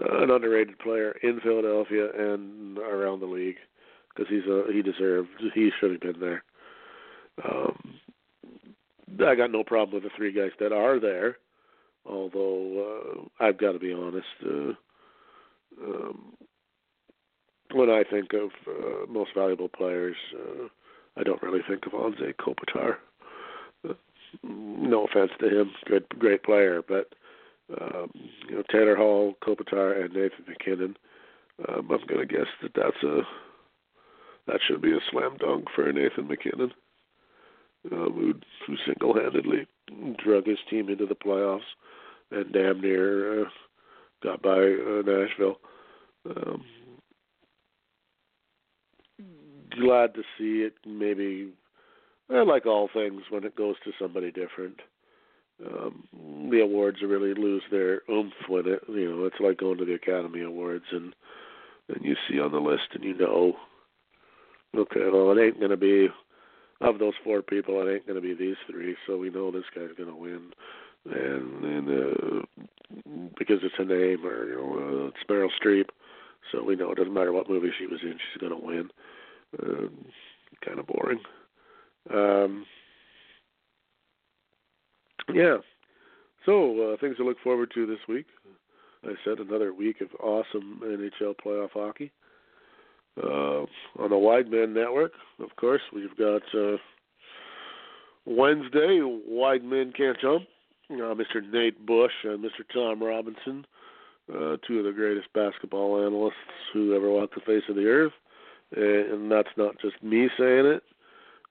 uh, 0.01 0.23
an 0.23 0.31
underrated 0.31 0.79
player 0.79 1.11
in 1.23 1.39
Philadelphia 1.41 2.07
and 2.17 2.77
around 2.77 3.19
the 3.19 3.25
league 3.25 3.57
because 4.09 4.29
he's 4.29 4.45
a 4.45 4.63
he 4.71 4.81
deserved 4.81 5.29
he 5.53 5.71
should 5.79 5.91
have 5.91 6.01
been 6.01 6.19
there. 6.19 6.43
Um, 7.43 7.95
I 9.25 9.35
got 9.35 9.51
no 9.51 9.63
problem 9.63 9.95
with 9.95 10.03
the 10.03 10.15
three 10.15 10.31
guys 10.31 10.51
that 10.59 10.71
are 10.71 10.99
there, 10.99 11.37
although 12.05 13.27
uh, 13.41 13.43
I've 13.43 13.57
got 13.57 13.73
to 13.73 13.79
be 13.79 13.93
honest. 13.93 14.27
Uh, 14.43 14.73
um, 15.83 16.33
when 17.73 17.89
I 17.89 18.03
think 18.09 18.31
of 18.33 18.51
uh, 18.67 19.11
most 19.11 19.31
valuable 19.35 19.67
players, 19.67 20.15
uh, 20.33 20.67
I 21.17 21.23
don't 21.23 21.41
really 21.41 21.61
think 21.67 21.85
of 21.85 21.93
Anze 21.93 22.35
Kopitar 22.35 22.97
no 24.43 25.05
offense 25.05 25.31
to 25.39 25.61
him, 25.61 25.71
good 25.85 26.07
great 26.19 26.43
player, 26.43 26.81
but 26.87 27.13
um, 27.79 28.11
you 28.47 28.55
know 28.55 28.63
Taylor 28.71 28.95
Hall, 28.95 29.35
Kopitar, 29.43 30.03
and 30.03 30.13
Nathan 30.13 30.45
MacKinnon. 30.47 30.97
Um, 31.67 31.89
I'm 31.89 32.05
going 32.07 32.19
to 32.19 32.25
guess 32.25 32.47
that 32.61 32.73
that's 32.75 33.03
a 33.03 33.21
that 34.47 34.59
should 34.67 34.81
be 34.81 34.91
a 34.91 34.99
slam 35.11 35.37
dunk 35.39 35.65
for 35.73 35.91
Nathan 35.91 36.27
MacKinnon, 36.27 36.71
uh, 37.91 37.95
who, 37.95 38.33
who 38.67 38.75
single-handedly 38.85 39.65
drug 40.23 40.45
his 40.45 40.59
team 40.69 40.89
into 40.89 41.07
the 41.07 41.15
playoffs 41.15 41.61
and 42.29 42.53
damn 42.53 42.79
near 42.79 43.41
uh, 43.41 43.49
got 44.23 44.43
by 44.43 44.51
uh, 44.51 45.01
Nashville. 45.03 45.57
Um, 46.29 46.63
glad 49.79 50.13
to 50.15 50.21
see 50.37 50.63
it 50.63 50.73
maybe 50.85 51.51
well, 52.29 52.47
like 52.47 52.65
all 52.65 52.89
things, 52.93 53.21
when 53.29 53.43
it 53.43 53.55
goes 53.55 53.75
to 53.83 53.91
somebody 53.99 54.31
different, 54.31 54.79
um, 55.65 56.49
the 56.51 56.61
awards 56.61 56.97
really 57.01 57.33
lose 57.33 57.63
their 57.69 58.01
oomph 58.09 58.33
when 58.47 58.67
it. 58.67 58.81
You 58.89 59.15
know, 59.15 59.25
it's 59.25 59.39
like 59.39 59.57
going 59.57 59.77
to 59.77 59.85
the 59.85 59.93
Academy 59.93 60.41
Awards 60.41 60.85
and 60.91 61.13
and 61.87 62.03
you 62.03 62.15
see 62.27 62.39
on 62.39 62.51
the 62.51 62.59
list 62.59 62.89
and 62.93 63.03
you 63.03 63.15
know, 63.15 63.55
okay, 64.75 65.07
well, 65.11 65.37
it 65.37 65.41
ain't 65.41 65.59
to 65.59 65.77
be 65.77 66.07
of 66.81 66.99
those 66.99 67.13
four 67.23 67.41
people. 67.41 67.81
It 67.81 67.93
ain't 67.93 68.07
going 68.07 68.21
to 68.21 68.27
be 68.27 68.33
these 68.33 68.57
three. 68.69 68.95
So 69.05 69.17
we 69.17 69.29
know 69.29 69.51
this 69.51 69.63
guy's 69.73 69.95
going 69.95 70.09
to 70.09 70.15
win, 70.15 70.51
and 71.05 71.63
and 71.63 71.89
uh, 71.89 72.45
because 73.37 73.59
it's 73.61 73.75
a 73.77 73.85
name 73.85 74.25
or 74.25 74.47
you 74.47 74.55
know, 74.55 75.05
uh, 75.05 75.07
it's 75.07 75.29
Meryl 75.29 75.49
Streep, 75.63 75.89
so 76.51 76.63
we 76.63 76.75
know 76.75 76.91
it 76.91 76.97
doesn't 76.97 77.13
matter 77.13 77.31
what 77.31 77.49
movie 77.49 77.71
she 77.77 77.85
was 77.85 77.99
in, 78.01 78.13
she's 78.13 78.41
going 78.41 78.59
to 78.59 78.65
win. 78.65 78.89
Um, 79.61 80.05
kind 80.65 80.79
of 80.79 80.87
boring. 80.87 81.19
Um, 82.13 82.65
yeah. 85.33 85.57
So 86.45 86.93
uh, 86.93 86.97
things 86.99 87.17
to 87.17 87.25
look 87.25 87.37
forward 87.43 87.71
to 87.73 87.85
this 87.85 87.99
week. 88.07 88.25
I 89.03 89.13
said 89.23 89.39
another 89.39 89.73
week 89.73 90.01
of 90.01 90.09
awesome 90.19 90.81
NHL 90.83 91.35
playoff 91.43 91.71
hockey. 91.73 92.11
Uh, 93.21 93.65
on 93.99 94.09
the 94.09 94.17
Wide 94.17 94.49
Men 94.49 94.73
Network, 94.73 95.13
of 95.39 95.55
course, 95.55 95.81
we've 95.93 96.15
got 96.17 96.41
uh, 96.53 96.77
Wednesday, 98.25 98.99
Wide 99.01 99.63
Men 99.63 99.93
Can't 99.95 100.19
Jump. 100.19 100.43
Uh, 100.91 101.15
Mr. 101.15 101.41
Nate 101.51 101.83
Bush 101.83 102.11
and 102.23 102.43
Mr. 102.43 102.61
Tom 102.71 103.01
Robinson, 103.01 103.65
uh, 104.29 104.57
two 104.67 104.79
of 104.79 104.85
the 104.85 104.93
greatest 104.95 105.27
basketball 105.33 106.05
analysts 106.05 106.33
who 106.73 106.95
ever 106.95 107.09
walked 107.09 107.33
the 107.33 107.41
face 107.41 107.63
of 107.69 107.75
the 107.75 107.87
earth. 107.87 108.13
And 108.71 109.31
that's 109.31 109.49
not 109.57 109.79
just 109.79 110.01
me 110.01 110.29
saying 110.37 110.65
it. 110.65 110.83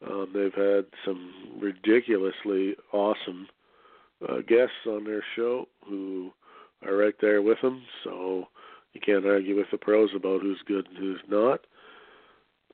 Um, 0.07 0.29
they've 0.35 0.55
had 0.55 0.87
some 1.05 1.59
ridiculously 1.59 2.75
awesome 2.93 3.49
uh, 4.29 4.39
guests 4.47 4.87
on 4.87 5.05
their 5.05 5.25
show 5.37 5.67
who 5.87 6.31
are 6.85 6.97
right 6.97 7.15
there 7.21 7.43
with 7.43 7.61
them. 7.63 7.83
So 8.03 8.49
you 8.93 9.01
can't 9.01 9.27
argue 9.27 9.57
with 9.57 9.67
the 9.71 9.79
pros 9.79 10.11
about 10.15 10.43
who's 10.43 10.63
good 10.67 10.87
and 10.89 10.99
who's 10.99 11.21
not. 11.29 11.61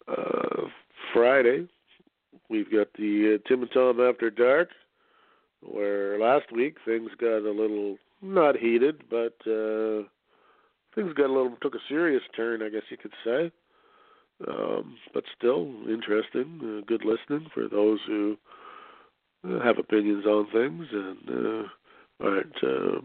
Uh, 0.08 0.66
Friday, 1.12 1.68
we've 2.48 2.70
got 2.70 2.92
the 2.94 3.38
uh, 3.38 3.48
Tim 3.48 3.62
and 3.62 3.70
Tom 3.72 4.00
After 4.00 4.30
Dark, 4.30 4.70
where 5.62 6.18
last 6.18 6.50
week 6.52 6.76
things 6.84 7.10
got 7.20 7.38
a 7.38 7.52
little 7.52 7.96
not 8.22 8.56
heated, 8.56 9.02
but 9.08 9.34
uh, 9.46 10.02
things 10.94 11.12
got 11.14 11.26
a 11.26 11.32
little 11.32 11.56
took 11.62 11.74
a 11.74 11.78
serious 11.88 12.22
turn, 12.36 12.62
I 12.62 12.68
guess 12.68 12.82
you 12.90 12.96
could 12.96 13.14
say. 13.24 13.50
Um, 14.48 14.96
but 15.12 15.24
still 15.36 15.70
interesting, 15.88 16.60
uh, 16.62 16.84
good 16.86 17.04
listening 17.04 17.48
for 17.52 17.68
those 17.68 17.98
who 18.06 18.38
uh, 19.46 19.60
have 19.60 19.78
opinions 19.78 20.24
on 20.24 20.46
things 20.50 20.86
and 20.92 21.28
uh, 21.28 21.68
aren't 22.24 22.56
uh, 22.62 23.00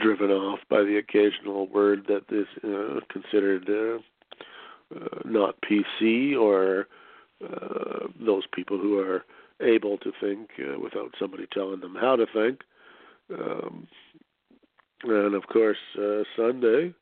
driven 0.00 0.30
off 0.30 0.60
by 0.70 0.82
the 0.82 0.96
occasional 0.96 1.66
word 1.68 2.06
that 2.08 2.24
is 2.30 2.46
uh, 2.64 3.00
considered 3.10 3.68
uh, 3.68 3.98
uh, 4.96 5.18
not 5.24 5.56
PC 5.62 6.38
or 6.38 6.88
uh, 7.44 8.06
those 8.24 8.44
people 8.52 8.78
who 8.78 8.98
are 8.98 9.24
able 9.60 9.98
to 9.98 10.12
think 10.20 10.48
uh, 10.60 10.78
without 10.78 11.14
somebody 11.18 11.46
telling 11.52 11.80
them 11.80 11.96
how 12.00 12.16
to 12.16 12.26
think. 12.32 12.60
Um, 13.32 13.86
and 15.04 15.34
of 15.34 15.46
course, 15.46 15.76
uh, 15.98 16.22
Sunday, 16.36 16.94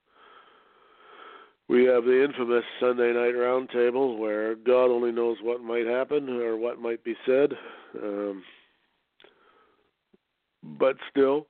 we 1.69 1.85
have 1.85 2.05
the 2.05 2.25
infamous 2.25 2.64
Sunday 2.81 3.12
night 3.12 3.35
roundtable 3.35 4.19
where 4.19 4.55
God 4.55 4.87
only 4.91 5.12
knows 5.12 5.39
what 5.43 5.62
might 5.62 5.87
happen 5.87 6.29
or 6.29 6.57
what 6.57 6.81
might 6.81 7.03
be 7.03 7.14
said. 7.27 7.51
Um, 8.01 8.43
but 10.79 10.97
still, 11.11 11.47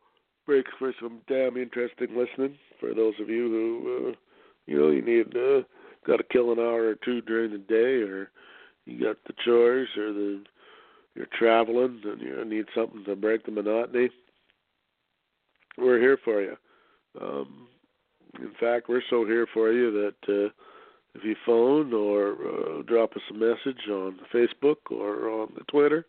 breaks 0.46 0.70
for 0.78 0.92
some 1.00 1.20
damn 1.28 1.56
interesting 1.56 2.08
listening 2.16 2.56
for 2.80 2.94
those 2.94 3.14
of 3.20 3.28
you 3.28 3.48
who, 3.48 4.08
uh, 4.08 4.14
you 4.66 4.78
know, 4.78 4.90
you 4.90 5.02
need 5.02 5.36
uh, 5.36 5.62
got 6.06 6.16
to 6.18 6.24
kill 6.30 6.52
an 6.52 6.58
hour 6.58 6.88
or 6.88 6.94
two 6.94 7.20
during 7.22 7.52
the 7.52 7.58
day, 7.58 8.02
or 8.02 8.30
you 8.84 9.02
got 9.02 9.16
the 9.26 9.34
chores, 9.44 9.88
or 9.96 10.12
the 10.12 10.44
you're 11.14 11.26
traveling 11.38 12.00
and 12.04 12.20
you 12.20 12.44
need 12.44 12.66
something 12.74 13.02
to 13.04 13.16
break 13.16 13.44
the 13.44 13.50
monotony. 13.50 14.10
We're 15.78 15.98
here 15.98 16.18
for 16.22 16.42
you. 16.42 16.56
Um, 17.20 17.68
in 18.40 18.52
fact, 18.58 18.88
we're 18.88 19.02
so 19.08 19.24
here 19.24 19.46
for 19.52 19.72
you 19.72 19.90
that 19.92 20.32
uh, 20.32 20.50
if 21.14 21.24
you 21.24 21.34
phone 21.44 21.92
or 21.92 22.32
uh, 22.32 22.82
drop 22.82 23.12
us 23.12 23.22
a 23.30 23.34
message 23.34 23.88
on 23.90 24.18
Facebook 24.32 24.76
or 24.90 25.30
on 25.30 25.52
the 25.56 25.64
Twitter, 25.64 26.04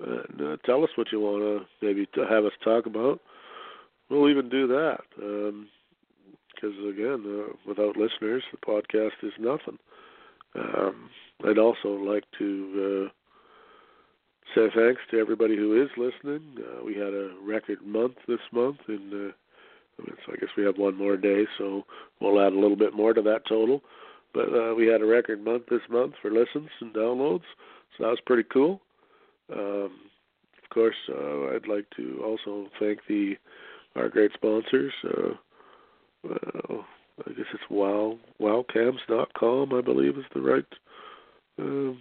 and 0.00 0.40
uh, 0.40 0.56
tell 0.64 0.82
us 0.82 0.90
what 0.96 1.12
you 1.12 1.20
want 1.20 1.42
to 1.42 1.86
maybe 1.86 2.08
have 2.28 2.44
us 2.44 2.52
talk 2.64 2.86
about, 2.86 3.20
we'll 4.08 4.28
even 4.30 4.48
do 4.48 4.66
that. 4.66 5.00
Because 5.16 6.76
um, 6.78 6.88
again, 6.88 7.24
uh, 7.26 7.52
without 7.66 7.96
listeners, 7.96 8.42
the 8.50 8.58
podcast 8.58 9.22
is 9.22 9.32
nothing. 9.38 9.78
Um, 10.54 11.10
I'd 11.46 11.58
also 11.58 11.88
like 11.88 12.24
to 12.38 13.08
uh, 13.08 13.12
say 14.54 14.68
thanks 14.74 15.00
to 15.10 15.18
everybody 15.18 15.56
who 15.56 15.82
is 15.82 15.90
listening. 15.96 16.56
Uh, 16.58 16.84
we 16.84 16.94
had 16.94 17.14
a 17.14 17.30
record 17.42 17.84
month 17.84 18.14
this 18.28 18.40
month, 18.52 18.78
and 18.88 19.30
uh, 19.30 19.32
so 20.26 20.32
I 20.32 20.36
guess 20.36 20.50
we 20.56 20.64
have 20.64 20.78
one 20.78 20.96
more 20.96 21.16
day, 21.16 21.44
so 21.58 21.84
we'll 22.20 22.40
add 22.40 22.52
a 22.52 22.58
little 22.58 22.76
bit 22.76 22.94
more 22.94 23.12
to 23.12 23.22
that 23.22 23.46
total. 23.48 23.82
But 24.34 24.48
uh, 24.48 24.74
we 24.74 24.86
had 24.86 25.02
a 25.02 25.06
record 25.06 25.44
month 25.44 25.64
this 25.70 25.82
month 25.90 26.14
for 26.22 26.30
listens 26.30 26.70
and 26.80 26.94
downloads, 26.94 27.44
so 27.96 28.04
that 28.04 28.10
was 28.10 28.20
pretty 28.24 28.48
cool. 28.52 28.80
Um, 29.52 29.92
of 30.62 30.70
course, 30.72 30.96
uh, 31.10 31.54
I'd 31.54 31.68
like 31.68 31.86
to 31.96 32.22
also 32.24 32.68
thank 32.78 33.00
the 33.08 33.34
our 33.94 34.08
great 34.08 34.32
sponsors. 34.32 34.92
Uh, 35.04 35.34
well, 36.24 36.86
I 37.26 37.32
guess 37.32 37.46
it's 37.52 37.62
wow 37.70 38.18
wowcams.com, 38.40 39.74
I 39.74 39.80
believe 39.80 40.16
is 40.16 40.24
the 40.34 40.40
right 40.40 40.64
uh, 41.58 41.94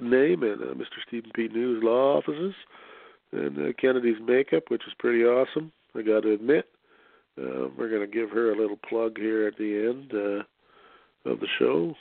name, 0.00 0.42
and 0.42 0.62
uh, 0.62 0.74
Mr. 0.74 0.98
Stephen 1.06 1.30
P. 1.34 1.48
News 1.48 1.82
Law 1.82 2.18
Offices, 2.18 2.54
and 3.32 3.58
uh, 3.58 3.72
Kennedy's 3.78 4.20
Makeup, 4.24 4.64
which 4.68 4.82
is 4.86 4.94
pretty 4.98 5.24
awesome. 5.24 5.72
I 5.94 6.02
got 6.02 6.22
to 6.22 6.32
admit, 6.32 6.66
uh, 7.38 7.68
we're 7.76 7.88
going 7.88 8.08
to 8.08 8.12
give 8.12 8.30
her 8.30 8.52
a 8.52 8.56
little 8.60 8.78
plug 8.88 9.18
here 9.18 9.46
at 9.46 9.56
the 9.56 9.88
end 9.88 10.12
uh, 10.12 11.30
of 11.30 11.40
the 11.40 11.46
show. 11.58 11.94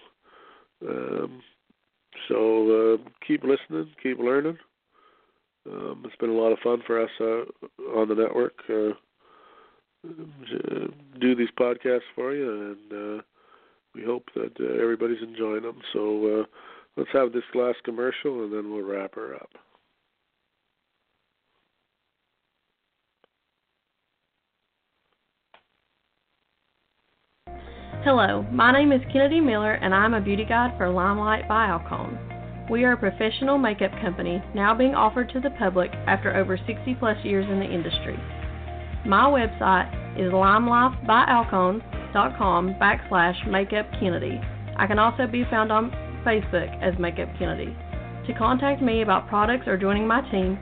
Um, 0.88 1.42
so 2.28 2.98
uh, 3.04 3.10
keep 3.26 3.44
listening, 3.44 3.90
keep 4.02 4.20
learning. 4.20 4.58
Um, 5.70 6.04
it's 6.06 6.16
been 6.16 6.30
a 6.30 6.34
lot 6.34 6.52
of 6.52 6.60
fun 6.60 6.82
for 6.88 7.02
us 7.02 7.10
uh, 7.20 7.98
on 8.00 8.08
the 8.08 8.16
network. 8.16 8.54
Uh, 8.70 8.94
do 11.20 11.36
these 11.36 11.50
podcasts 11.60 12.02
for 12.16 12.34
you, 12.34 12.78
and 12.92 13.20
uh, 13.20 13.22
we 13.94 14.04
hope 14.04 14.30
that 14.36 14.60
everybody's 14.82 15.22
enjoying 15.22 15.64
them. 15.64 15.80
So 15.92 16.46
let's 16.96 17.10
have 17.12 17.34
this 17.34 17.44
last 17.54 17.84
commercial, 17.84 18.44
and 18.46 18.54
then 18.54 18.72
we'll 18.72 18.86
wrap 18.86 19.16
her 19.16 19.36
up. 19.36 19.50
Hello, 28.08 28.48
my 28.54 28.72
name 28.72 28.94
is 28.94 29.02
Kennedy 29.12 29.42
Miller, 29.42 29.74
and 29.74 29.94
I'm 29.94 30.14
a 30.14 30.22
beauty 30.22 30.46
guide 30.46 30.78
for 30.78 30.86
LimeLife 30.86 31.46
by. 31.50 31.78
We 32.72 32.86
are 32.86 32.94
a 32.94 32.98
professional 32.98 33.58
makeup 33.58 33.92
company 34.02 34.42
now 34.56 34.74
being 34.74 34.96
offered 34.96 35.30
to 35.32 35.42
the 35.42 35.50
public 35.60 35.92
after 36.08 36.34
over 36.34 36.56
60 36.56 36.96
plus 37.00 37.18
years 37.26 37.46
in 37.52 37.60
the 37.60 37.66
industry. 37.66 38.18
My 39.06 39.26
website 39.26 39.92
is 40.18 40.32
limelifebyalcone.com 40.32 42.76
backslash 42.82 43.52
makeup 43.52 43.88
Kennedy. 44.00 44.40
I 44.78 44.88
can 44.88 45.00
also 45.00 45.28
be 45.28 45.44
found 45.50 45.74
on 45.74 45.92
Facebook 46.26 46.82
as 46.82 46.98
Makeup 46.98 47.28
Kennedy. 47.38 47.76
To 48.28 48.34
contact 48.38 48.82
me 48.82 49.02
about 49.02 49.28
products 49.28 49.68
or 49.68 49.76
joining 49.76 50.08
my 50.08 50.22
team, 50.32 50.58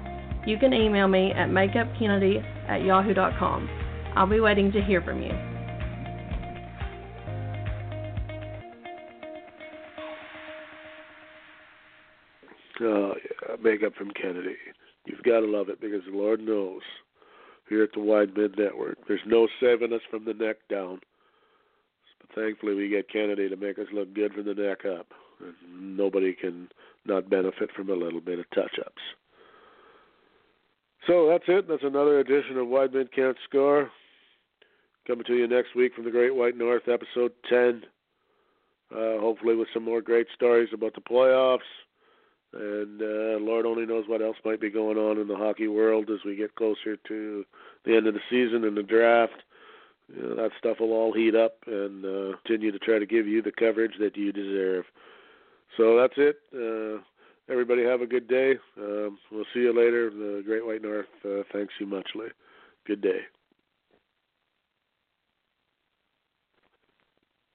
you 0.48 0.58
can 0.58 0.74
email 0.74 1.08
me 1.08 1.32
at 1.34 1.50
makeupkennedy 1.50 2.44
at 2.68 2.84
yahoo.com. 2.84 3.70
I'll 4.16 4.26
be 4.26 4.40
waiting 4.40 4.72
to 4.72 4.82
hear 4.82 5.04
from 5.04 5.22
you. 5.22 5.55
Makeup 13.62 13.94
from 13.96 14.12
Kennedy. 14.12 14.56
You've 15.06 15.24
got 15.24 15.42
to 15.42 15.48
love 15.48 15.70
it 15.70 15.80
because 15.80 16.02
the 16.10 16.18
Lord 16.18 16.42
knows 16.42 16.82
here 17.70 17.84
at 17.84 17.94
the 17.94 18.00
Wide 18.00 18.36
Mid 18.36 18.58
Network, 18.58 18.98
there's 19.08 19.22
no 19.26 19.48
saving 19.60 19.94
us 19.94 20.02
from 20.10 20.26
the 20.26 20.34
neck 20.34 20.58
down. 20.70 21.00
But 22.22 22.36
thankfully, 22.36 22.76
we 22.76 22.90
get 22.90 23.12
Kennedy 23.12 23.50
to 23.50 23.56
make 23.56 23.80
us 23.80 23.88
look 23.94 24.14
good 24.14 24.34
from 24.34 24.46
the 24.46 24.54
neck 24.54 24.86
up. 24.86 25.08
And 25.40 25.98
nobody 25.98 26.34
can 26.34 26.70
not 27.06 27.30
benefit 27.30 27.70
from 27.76 27.90
a 27.90 27.96
little 27.96 28.22
bit 28.22 28.40
of 28.40 28.50
touch-ups. 28.52 29.02
So 31.08 31.28
that's 31.30 31.44
it. 31.48 31.68
That's 31.68 31.84
another 31.84 32.20
edition 32.20 32.58
of 32.58 32.68
Wide 32.68 32.94
Mid 32.94 33.14
Can't 33.14 33.38
Score. 33.48 33.92
Coming 35.08 35.26
to 35.26 35.36
you 35.36 35.48
next 35.48 35.76
week 35.76 35.94
from 35.94 36.06
the 36.06 36.12
Great 36.12 36.34
White 36.34 36.58
North, 36.58 36.88
episode 36.88 37.32
10. 37.50 37.84
Uh, 38.92 39.20
hopefully, 39.20 39.56
with 39.56 39.68
some 39.74 39.84
more 39.84 40.02
great 40.02 40.28
stories 40.34 40.70
about 40.74 40.96
the 40.96 41.02
playoffs 41.02 41.60
and 42.56 43.02
uh, 43.02 43.40
Lord 43.44 43.66
only 43.66 43.86
knows 43.86 44.06
what 44.08 44.22
else 44.22 44.38
might 44.46 44.62
be 44.62 44.70
going 44.70 44.98
on 44.98 45.20
in 45.20 45.28
the 45.28 45.36
hockey 45.36 45.68
world 45.68 46.10
as 46.10 46.20
we 46.26 46.36
get 46.36 46.56
closer 46.56 46.96
to 47.08 47.46
the 47.86 47.96
end 47.96 48.08
of 48.08 48.14
the 48.14 48.20
season 48.30 48.64
and 48.64 48.78
the 48.78 48.84
draft. 48.84 49.44
You 50.14 50.22
know, 50.22 50.36
that 50.36 50.52
stuff 50.58 50.78
will 50.80 50.94
all 50.94 51.14
heat 51.14 51.36
up 51.36 51.58
and 51.66 52.06
uh, 52.06 52.38
continue 52.46 52.72
to 52.72 52.80
try 52.80 53.00
to 53.00 53.06
give 53.06 53.28
you 53.28 53.42
the 53.42 53.52
coverage 53.52 53.94
that 54.00 54.16
you 54.16 54.32
deserve. 54.32 54.86
So 55.78 55.98
that's 55.98 56.14
it. 56.18 56.38
Uh, 56.54 57.02
everybody 57.52 57.84
have 57.84 58.02
a 58.02 58.08
good 58.08 58.28
day. 58.28 58.54
Um, 58.78 59.18
we'll 59.32 59.46
see 59.54 59.62
you 59.62 59.76
later. 59.76 60.10
The 60.10 60.44
Great 60.46 60.66
White 60.66 60.82
North 60.82 61.08
uh, 61.26 61.44
thanks 61.52 61.74
you 61.80 61.88
muchly. 61.88 62.28
Good 62.86 63.02
day. 63.02 63.22